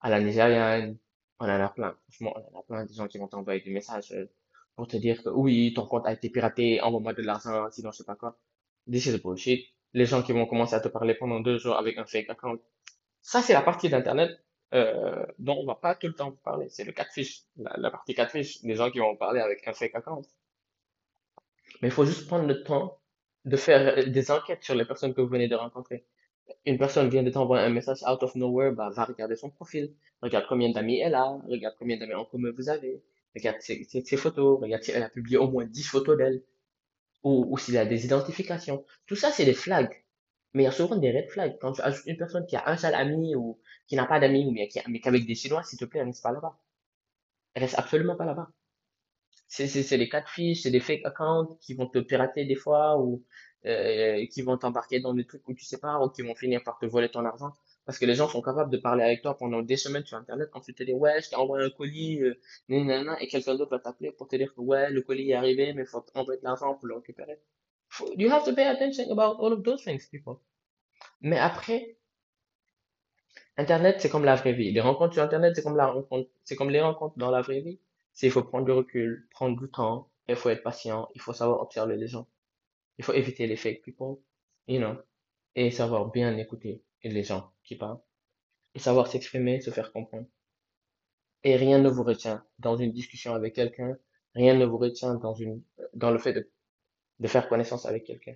à 0.00 0.10
la 0.10 0.20
nigériane, 0.20 0.98
on 1.40 1.46
en 1.46 1.60
a 1.60 1.68
plein. 1.68 1.96
Franchement, 2.08 2.34
on 2.36 2.56
en 2.56 2.60
a 2.60 2.62
plein 2.64 2.84
des 2.84 2.94
gens 2.94 3.06
qui 3.08 3.18
vont 3.18 3.28
t'envoyer 3.28 3.60
des 3.60 3.70
messages 3.70 4.12
euh, 4.12 4.26
pour 4.76 4.86
te 4.86 4.96
dire 4.96 5.22
que 5.22 5.30
oui, 5.30 5.72
ton 5.74 5.86
compte 5.86 6.06
a 6.06 6.12
été 6.12 6.30
piraté, 6.30 6.80
envoie-moi 6.80 7.14
de 7.14 7.22
l'argent, 7.22 7.70
sinon 7.70 7.90
je 7.92 7.98
sais 7.98 8.04
pas 8.04 8.16
quoi. 8.16 8.38
This 8.90 9.06
is 9.06 9.18
bullshit. 9.18 9.66
Les 9.94 10.04
gens 10.06 10.22
qui 10.22 10.32
vont 10.32 10.46
commencer 10.46 10.74
à 10.74 10.80
te 10.80 10.88
parler 10.88 11.14
pendant 11.14 11.40
deux 11.40 11.58
jours 11.58 11.76
avec 11.76 11.96
un 11.96 12.04
fake 12.04 12.28
account. 12.28 12.58
Ça, 13.22 13.42
c'est 13.42 13.54
la 13.54 13.62
partie 13.62 13.88
d'Internet 13.88 14.30
euh, 14.74 15.24
dont 15.38 15.56
on 15.56 15.66
va 15.66 15.74
pas 15.74 15.94
tout 15.94 16.06
le 16.06 16.14
temps 16.14 16.30
vous 16.30 16.36
parler. 16.36 16.68
C'est 16.68 16.84
le 16.84 16.92
catfish, 16.92 17.42
la, 17.56 17.74
la 17.76 17.90
partie 17.90 18.14
catfish, 18.14 18.62
des 18.62 18.74
gens 18.74 18.90
qui 18.90 18.98
vont 18.98 19.16
parler 19.16 19.40
avec 19.40 19.66
un 19.66 19.72
fake 19.72 19.94
account. 19.94 20.22
Mais 21.80 21.88
il 21.88 21.90
faut 21.90 22.04
juste 22.04 22.26
prendre 22.26 22.46
le 22.46 22.62
temps 22.62 22.98
de 23.44 23.56
faire 23.56 24.08
des 24.08 24.30
enquêtes 24.30 24.62
sur 24.62 24.74
les 24.74 24.84
personnes 24.84 25.14
que 25.14 25.20
vous 25.20 25.28
venez 25.28 25.48
de 25.48 25.54
rencontrer. 25.54 26.04
Une 26.64 26.78
personne 26.78 27.08
vient 27.08 27.22
de 27.22 27.30
t'envoyer 27.30 27.64
un 27.64 27.70
message 27.70 28.02
out 28.08 28.22
of 28.22 28.34
nowhere, 28.34 28.72
bah, 28.72 28.90
va 28.90 29.04
regarder 29.04 29.36
son 29.36 29.50
profil, 29.50 29.94
regarde 30.22 30.46
combien 30.48 30.70
d'amis 30.70 30.98
elle 30.98 31.14
a, 31.14 31.38
regarde 31.48 31.76
combien 31.78 31.98
d'amis 31.98 32.14
en 32.14 32.24
commun 32.24 32.50
vous 32.56 32.68
avez, 32.68 33.02
regarde 33.34 33.58
ses, 33.60 34.16
photos, 34.16 34.60
regarde 34.60 34.82
si 34.82 34.90
elle 34.90 35.02
a 35.02 35.10
publié 35.10 35.36
au 35.36 35.48
moins 35.48 35.66
10 35.66 35.82
photos 35.84 36.16
d'elle, 36.16 36.42
ou, 37.22 37.56
s'il 37.58 37.76
a 37.76 37.84
des 37.84 38.04
identifications. 38.06 38.84
Tout 39.06 39.16
ça, 39.16 39.30
c'est 39.30 39.44
des 39.44 39.52
flags. 39.52 40.02
Mais 40.54 40.62
il 40.62 40.66
y 40.66 40.68
a 40.68 40.72
souvent 40.72 40.96
des 40.96 41.10
red 41.10 41.30
flags. 41.30 41.58
Quand 41.60 41.72
tu 41.72 41.82
ajoutes 41.82 42.06
une 42.06 42.16
personne 42.16 42.46
qui 42.46 42.56
a 42.56 42.68
un 42.68 42.76
seul 42.76 42.94
ami 42.94 43.34
ou 43.36 43.58
qui 43.86 43.96
n'a 43.96 44.06
pas 44.06 44.20
d'amis 44.20 44.46
ou 44.46 44.54
qui, 44.68 44.80
mais 44.88 45.00
qu'avec 45.00 45.26
des 45.26 45.34
Chinois, 45.34 45.62
s'il 45.62 45.78
te 45.78 45.84
plaît, 45.84 46.02
reste 46.02 46.22
pas 46.22 46.32
là-bas. 46.32 46.58
Reste 47.56 47.78
absolument 47.78 48.16
pas 48.16 48.24
là-bas. 48.24 48.50
C'est, 49.48 49.66
c'est, 49.68 49.82
c'est 49.82 49.98
des 49.98 50.08
catfish, 50.08 50.62
c'est 50.62 50.70
des 50.70 50.80
fake 50.80 51.04
accounts 51.04 51.58
qui 51.60 51.74
vont 51.74 51.86
te 51.88 51.98
pirater 51.98 52.44
des 52.44 52.54
fois 52.54 52.98
ou 53.00 53.24
euh, 53.66 54.26
qui 54.32 54.42
vont 54.42 54.56
t'embarquer 54.58 55.00
dans 55.00 55.14
des 55.14 55.26
trucs 55.26 55.46
où 55.48 55.54
tu 55.54 55.64
sais 55.64 55.78
pas 55.78 55.98
ou 56.04 56.10
qui 56.10 56.22
vont 56.22 56.34
finir 56.34 56.62
par 56.64 56.78
te 56.78 56.86
voler 56.86 57.10
ton 57.10 57.24
argent. 57.24 57.56
Parce 57.86 57.98
que 57.98 58.04
les 58.06 58.14
gens 58.14 58.28
sont 58.28 58.42
capables 58.42 58.70
de 58.70 58.76
parler 58.78 59.04
avec 59.04 59.22
toi 59.22 59.36
pendant 59.36 59.62
des 59.62 59.76
semaines 59.78 60.04
sur 60.04 60.18
Internet. 60.18 60.50
Ensuite, 60.54 60.76
te 60.78 60.82
dire, 60.82 60.96
ouais, 60.96 61.22
je 61.22 61.30
t'ai 61.30 61.36
envoyé 61.36 61.64
un 61.66 61.70
colis, 61.70 62.22
euh, 62.22 62.38
nanana, 62.68 63.20
et 63.22 63.28
quelqu'un 63.28 63.54
d'autre 63.56 63.70
va 63.70 63.78
t'appeler 63.80 64.12
pour 64.12 64.28
te 64.28 64.36
dire 64.36 64.54
que, 64.54 64.60
ouais, 64.60 64.90
le 64.90 65.00
colis 65.02 65.30
est 65.30 65.34
arrivé, 65.34 65.72
mais 65.72 65.84
faut 65.86 66.04
envoyer 66.14 66.38
de 66.40 66.44
l'argent 66.44 66.74
pour 66.74 66.86
le 66.86 66.96
récupérer. 66.96 67.38
You 68.16 68.30
have 68.30 68.44
to 68.44 68.52
pay 68.54 68.66
attention 68.66 69.10
about 69.10 69.36
all 69.40 69.52
of 69.52 69.62
those 69.64 69.82
things, 69.82 70.06
people. 70.06 70.40
Mais 71.20 71.38
après, 71.38 71.96
Internet, 73.56 74.00
c'est 74.00 74.08
comme 74.08 74.24
la 74.24 74.36
vraie 74.36 74.52
vie. 74.52 74.70
Les 74.70 74.80
rencontres 74.80 75.14
sur 75.14 75.22
Internet, 75.22 75.56
c'est 75.56 75.62
comme 75.62 75.76
la 75.76 75.86
rencontre, 75.86 76.30
c'est 76.44 76.54
comme 76.54 76.70
les 76.70 76.80
rencontres 76.80 77.18
dans 77.18 77.30
la 77.30 77.40
vraie 77.40 77.60
vie. 77.60 77.80
C'est, 78.12 78.26
il 78.26 78.32
faut 78.32 78.42
prendre 78.42 78.64
du 78.64 78.72
recul, 78.72 79.26
prendre 79.30 79.60
du 79.60 79.68
temps, 79.68 80.10
il 80.28 80.36
faut 80.36 80.50
être 80.50 80.62
patient, 80.62 81.08
il 81.14 81.20
faut 81.20 81.32
savoir 81.32 81.60
observer 81.60 81.96
les 81.96 82.06
gens. 82.06 82.28
Il 82.98 83.04
faut 83.04 83.12
éviter 83.14 83.46
les 83.46 83.56
fake 83.56 83.82
people, 83.82 84.16
you 84.66 84.78
know, 84.78 84.96
et 85.54 85.70
savoir 85.70 86.10
bien 86.10 86.36
écouter 86.36 86.82
les 87.02 87.22
gens 87.22 87.52
qui 87.64 87.76
parlent, 87.76 88.00
et 88.74 88.78
savoir 88.78 89.06
s'exprimer, 89.06 89.60
se 89.60 89.70
faire 89.70 89.92
comprendre. 89.92 90.26
Et 91.44 91.56
rien 91.56 91.78
ne 91.78 91.88
vous 91.88 92.02
retient 92.02 92.44
dans 92.58 92.76
une 92.76 92.92
discussion 92.92 93.34
avec 93.34 93.54
quelqu'un, 93.54 93.96
rien 94.34 94.54
ne 94.54 94.64
vous 94.66 94.78
retient 94.78 95.14
dans 95.14 95.34
une, 95.34 95.62
dans 95.94 96.10
le 96.10 96.18
fait 96.18 96.32
de, 96.32 96.50
de 97.18 97.28
faire 97.28 97.48
connaissance 97.48 97.86
avec 97.86 98.04
quelqu'un. 98.04 98.34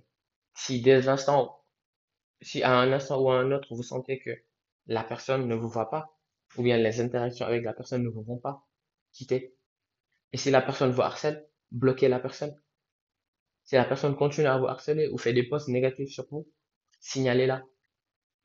Si 0.55 0.81
dès 0.81 1.01
l'instant, 1.01 1.63
si 2.41 2.63
à 2.63 2.77
un 2.77 2.91
instant 2.91 3.21
ou 3.21 3.29
à 3.29 3.39
un 3.39 3.51
autre, 3.51 3.73
vous 3.73 3.83
sentez 3.83 4.19
que 4.19 4.31
la 4.87 5.03
personne 5.03 5.47
ne 5.47 5.55
vous 5.55 5.69
voit 5.69 5.89
pas, 5.89 6.17
ou 6.57 6.63
bien 6.63 6.77
les 6.77 7.01
interactions 7.01 7.45
avec 7.45 7.63
la 7.63 7.73
personne 7.73 8.03
ne 8.03 8.09
vous 8.09 8.23
vont 8.23 8.37
pas, 8.37 8.65
quittez. 9.11 9.55
Et 10.33 10.37
si 10.37 10.51
la 10.51 10.61
personne 10.61 10.91
vous 10.91 11.01
harcèle, 11.01 11.47
bloquez 11.71 12.09
la 12.09 12.19
personne. 12.19 12.55
Si 13.63 13.75
la 13.75 13.85
personne 13.85 14.15
continue 14.15 14.47
à 14.47 14.57
vous 14.57 14.67
harceler 14.67 15.07
ou 15.07 15.17
fait 15.17 15.33
des 15.33 15.43
posts 15.43 15.69
négatifs 15.69 16.11
sur 16.11 16.25
vous, 16.29 16.47
signalez-la. 16.99 17.63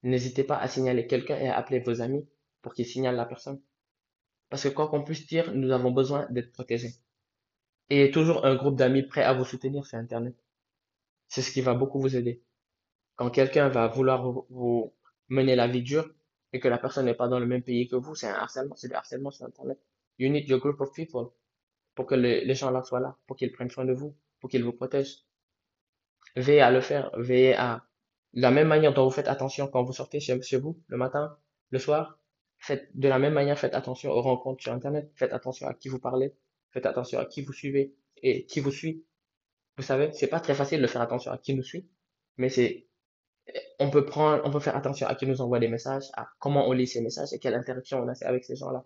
N'hésitez 0.04 0.45
pas 0.45 0.59
à 0.59 0.68
signaler 0.68 1.07
quelqu'un 1.07 1.37
et 1.38 1.49
à 1.49 1.57
appeler 1.57 1.80
vos 1.80 2.00
amis 2.00 2.28
pour 2.62 2.73
qu'ils 2.73 2.87
signalent 2.87 3.16
la 3.16 3.26
personne. 3.26 3.61
Parce 4.49 4.62
que 4.62 4.68
quoi 4.68 4.88
qu'on 4.88 5.02
puisse 5.02 5.26
dire, 5.26 5.52
nous 5.54 5.73
avons 5.73 5.90
besoin 5.90 6.26
d'être 6.30 6.52
protégés. 6.52 6.95
Et 7.90 8.11
toujours 8.11 8.45
un 8.45 8.54
groupe 8.54 8.76
d'amis 8.76 9.02
prêts 9.02 9.23
à 9.23 9.33
vous 9.33 9.45
soutenir 9.45 9.87
sur 9.87 9.99
Internet. 9.99 10.37
C'est 11.28 11.42
ce 11.42 11.50
qui 11.50 11.61
va 11.61 11.75
beaucoup 11.75 12.00
vous 12.00 12.16
aider. 12.16 12.42
Quand 13.16 13.30
quelqu'un 13.30 13.68
va 13.68 13.88
vouloir 13.88 14.23
vous, 14.50 14.95
mener 15.28 15.57
la 15.57 15.66
vie 15.66 15.83
dure 15.83 16.09
et 16.52 16.61
que 16.61 16.68
la 16.68 16.78
personne 16.78 17.07
n'est 17.07 17.14
pas 17.14 17.28
dans 17.28 17.38
le 17.38 17.47
même 17.47 17.62
pays 17.62 17.88
que 17.88 17.97
vous, 17.97 18.14
c'est 18.14 18.28
un 18.28 18.35
harcèlement, 18.35 18.76
c'est 18.76 18.88
du 18.88 18.95
harcèlement 18.95 19.30
sur 19.30 19.45
Internet. 19.47 19.78
You 20.18 20.30
need 20.30 20.49
your 20.49 20.59
group 20.61 20.80
of 20.80 20.92
people 20.92 21.28
pour 21.95 22.07
que 22.07 22.14
les, 22.14 22.45
les 22.45 22.54
gens 22.54 22.71
là 22.71 22.83
soient 22.83 23.00
là, 23.00 23.16
pour 23.26 23.37
qu'ils 23.37 23.52
prennent 23.52 23.71
soin 23.71 23.85
de 23.85 23.92
vous, 23.92 24.16
pour 24.40 24.49
qu'ils 24.49 24.64
vous 24.64 24.73
protègent. 24.73 25.26
Veillez 26.37 26.61
à 26.61 26.71
le 26.71 26.80
faire, 26.80 27.11
veillez 27.16 27.54
à 27.54 27.85
la 28.33 28.50
même 28.50 28.68
manière 28.68 28.95
dont 28.95 29.04
vous 29.04 29.11
faites 29.11 29.28
attention 29.28 29.68
quand 29.68 29.83
vous 29.83 29.92
sortez 29.92 30.21
chez, 30.21 30.40
chez 30.42 30.59
vous 30.59 30.80
le 30.87 30.97
matin, 30.97 31.37
le 31.71 31.78
soir, 31.78 32.18
faites 32.59 32.88
de 32.95 33.09
la 33.09 33.18
même 33.18 33.33
manière, 33.35 33.59
faites 33.59 33.75
attention 33.75 34.11
aux 34.11 34.23
rencontres 34.23 34.62
sur 34.62 34.73
Internet, 34.73 35.11
faites 35.14 35.33
attention 35.33 35.66
à 35.66 35.75
qui 35.75 35.88
vous 35.88 35.99
parlez, 35.99 36.35
faites 36.72 36.87
attention 36.87 37.18
à 37.18 37.25
qui 37.26 37.42
vous 37.42 37.52
suivez 37.52 37.94
et 38.22 38.46
qui 38.46 38.60
vous 38.60 38.72
suit. 38.72 39.04
Vous 39.76 39.82
savez, 39.82 40.12
c'est 40.12 40.26
pas 40.26 40.40
très 40.40 40.54
facile 40.54 40.82
de 40.82 40.87
faire 40.87 41.02
attention 41.02 41.30
à 41.30 41.38
qui 41.38 41.54
nous 41.54 41.62
suit, 41.62 41.88
mais 42.37 42.48
c'est, 42.48 42.88
on 43.78 43.90
peut 43.90 44.04
prendre, 44.04 44.42
on 44.44 44.50
peut 44.50 44.60
faire 44.60 44.76
attention 44.76 45.06
à 45.06 45.14
qui 45.14 45.26
nous 45.26 45.40
envoie 45.40 45.60
des 45.60 45.68
messages, 45.68 46.10
à 46.14 46.28
comment 46.38 46.68
on 46.68 46.72
lit 46.72 46.87
ces 46.87 47.00
messages 47.00 47.32
et 47.32 47.38
quelle 47.38 47.54
interaction 47.54 48.00
on 48.02 48.08
a 48.08 48.14
avec 48.25 48.44
ces 48.44 48.56
gens-là. 48.56 48.84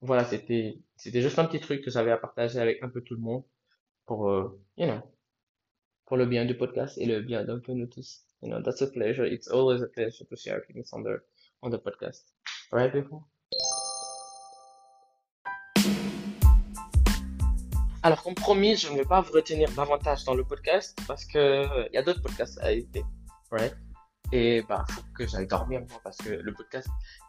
Voilà, 0.00 0.24
c'était, 0.24 0.78
c'était 0.96 1.22
juste 1.22 1.38
un 1.38 1.46
petit 1.46 1.60
truc 1.60 1.82
que 1.82 1.90
j'avais 1.90 2.12
à 2.12 2.18
partager 2.18 2.58
avec 2.58 2.82
un 2.82 2.88
peu 2.88 3.00
tout 3.00 3.14
le 3.14 3.20
monde 3.20 3.44
pour, 4.04 4.30
euh, 4.30 4.60
you 4.76 4.86
know, 4.86 5.00
pour 6.04 6.16
le 6.16 6.26
bien 6.26 6.44
du 6.44 6.56
podcast 6.56 6.98
et 6.98 7.06
le 7.06 7.20
bien 7.20 7.44
d'un 7.44 7.58
peu 7.58 7.72
nous 7.72 7.86
tous. 7.86 8.22
You 8.42 8.50
know, 8.50 8.62
that's 8.62 8.82
a 8.82 8.86
pleasure. 8.86 9.24
It's 9.24 9.48
always 9.48 9.82
a 9.82 9.88
pleasure 9.88 10.24
to 10.26 10.36
share 10.36 10.62
things 10.66 10.92
on 10.92 11.02
the, 11.02 11.22
on 11.62 11.70
the 11.70 11.78
podcast. 11.78 12.22
Alright, 12.72 12.92
people? 12.92 13.26
Alors, 18.06 18.22
comme 18.22 18.36
promis, 18.36 18.76
je 18.76 18.88
ne 18.88 18.98
vais 18.98 19.04
pas 19.04 19.20
vous 19.20 19.32
retenir 19.32 19.68
davantage 19.72 20.22
dans 20.22 20.34
le 20.34 20.44
podcast 20.44 20.96
parce 21.08 21.24
que 21.24 21.38
euh, 21.38 21.88
il 21.90 21.94
y 21.96 21.98
a 21.98 22.02
d'autres 22.02 22.22
podcasts 22.22 22.56
à 22.62 22.70
éviter. 22.70 23.02
Right? 23.50 23.74
Et 24.30 24.62
bah, 24.68 24.84
faut 24.88 25.00
que 25.12 25.26
j'aille 25.26 25.48
dormir 25.48 25.80
moi 25.90 26.00
parce 26.04 26.16
que 26.18 26.28
le 26.28 26.54
podcast, 26.54 26.86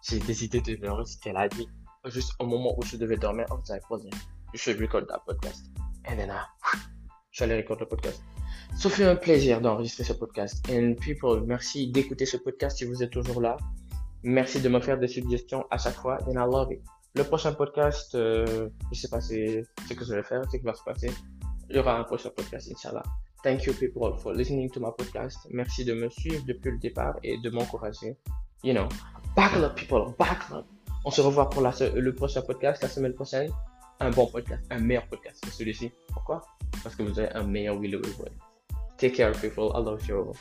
j'ai 0.07 0.19
décidé 0.19 0.61
de 0.61 0.77
l'enregistrer 0.85 1.31
la 1.31 1.47
nuit. 1.47 1.67
Juste 2.05 2.33
au 2.37 2.45
moment 2.45 2.77
où 2.77 2.83
je 2.83 2.95
devais 2.95 3.17
dormir, 3.17 3.47
oh, 3.49 3.57
j'avais 3.67 3.81
posé. 3.89 4.11
Should 4.53 4.79
record 4.79 5.07
that 5.07 5.23
podcast. 5.25 5.65
And 6.07 6.17
then, 6.17 6.29
ah, 6.29 6.47
je 7.31 7.37
suis 7.37 7.43
allé 7.45 7.57
record 7.57 7.79
le 7.79 7.87
podcast. 7.87 8.21
Ça 8.75 8.87
fait 8.91 9.05
un 9.05 9.15
plaisir 9.15 9.59
d'enregistrer 9.61 10.03
ce 10.03 10.13
podcast. 10.13 10.63
And 10.69 10.93
people, 11.01 11.41
merci 11.47 11.87
d'écouter 11.87 12.27
ce 12.27 12.37
podcast 12.37 12.77
si 12.77 12.85
vous 12.85 13.01
êtes 13.01 13.09
toujours 13.09 13.41
là. 13.41 13.57
Merci 14.21 14.61
de 14.61 14.69
me 14.69 14.79
faire 14.79 14.99
des 14.99 15.07
suggestions 15.07 15.65
à 15.71 15.79
chaque 15.79 15.95
fois. 15.95 16.19
And 16.27 16.33
I 16.33 16.45
love 16.47 16.71
it. 16.71 16.81
Le 17.17 17.23
prochain 17.23 17.51
podcast, 17.53 18.13
euh, 18.13 18.69
je 18.91 18.99
sais 18.99 19.07
pas 19.07 19.19
ce 19.21 19.63
que 19.91 20.05
je 20.05 20.13
vais 20.13 20.21
faire, 20.21 20.43
ce 20.51 20.57
qui 20.57 20.63
va 20.63 20.75
se 20.75 20.83
passer. 20.83 21.11
Il 21.67 21.75
y 21.75 21.79
aura 21.79 21.97
un 21.97 22.03
prochain 22.03 22.29
podcast, 22.29 22.69
Inch'Allah. 22.71 23.01
Thank 23.43 23.63
you 23.65 23.73
people 23.73 24.15
for 24.19 24.33
listening 24.33 24.69
to 24.69 24.79
my 24.79 24.91
podcast. 24.95 25.39
Merci 25.49 25.83
de 25.83 25.95
me 25.95 26.09
suivre 26.09 26.45
depuis 26.45 26.69
le 26.69 26.77
départ 26.77 27.15
et 27.23 27.39
de 27.39 27.49
m'encourager. 27.49 28.15
You 28.63 28.73
know, 28.73 28.87
buckle 29.35 29.63
up 29.63 29.75
people, 29.75 30.13
buckle 30.19 30.57
up. 30.57 30.65
On 31.05 31.09
se 31.09 31.21
revoit 31.21 31.49
pour 31.49 31.63
le 31.63 32.11
prochain 32.13 32.43
podcast 32.43 32.83
la 32.83 32.89
semaine 32.89 33.13
prochaine. 33.13 33.51
Un 33.99 34.11
bon 34.11 34.27
podcast, 34.27 34.63
un 34.69 34.79
meilleur 34.79 35.07
podcast 35.07 35.43
que 35.43 35.49
celui-ci. 35.49 35.91
Pourquoi? 36.13 36.45
Parce 36.83 36.95
que 36.95 37.01
vous 37.01 37.17
avez 37.19 37.31
un 37.33 37.43
meilleur 37.43 37.79
Willow 37.79 38.01
Take 38.99 39.13
care 39.13 39.31
people, 39.31 39.71
I 39.73 39.83
love 39.83 40.05
you. 40.07 40.33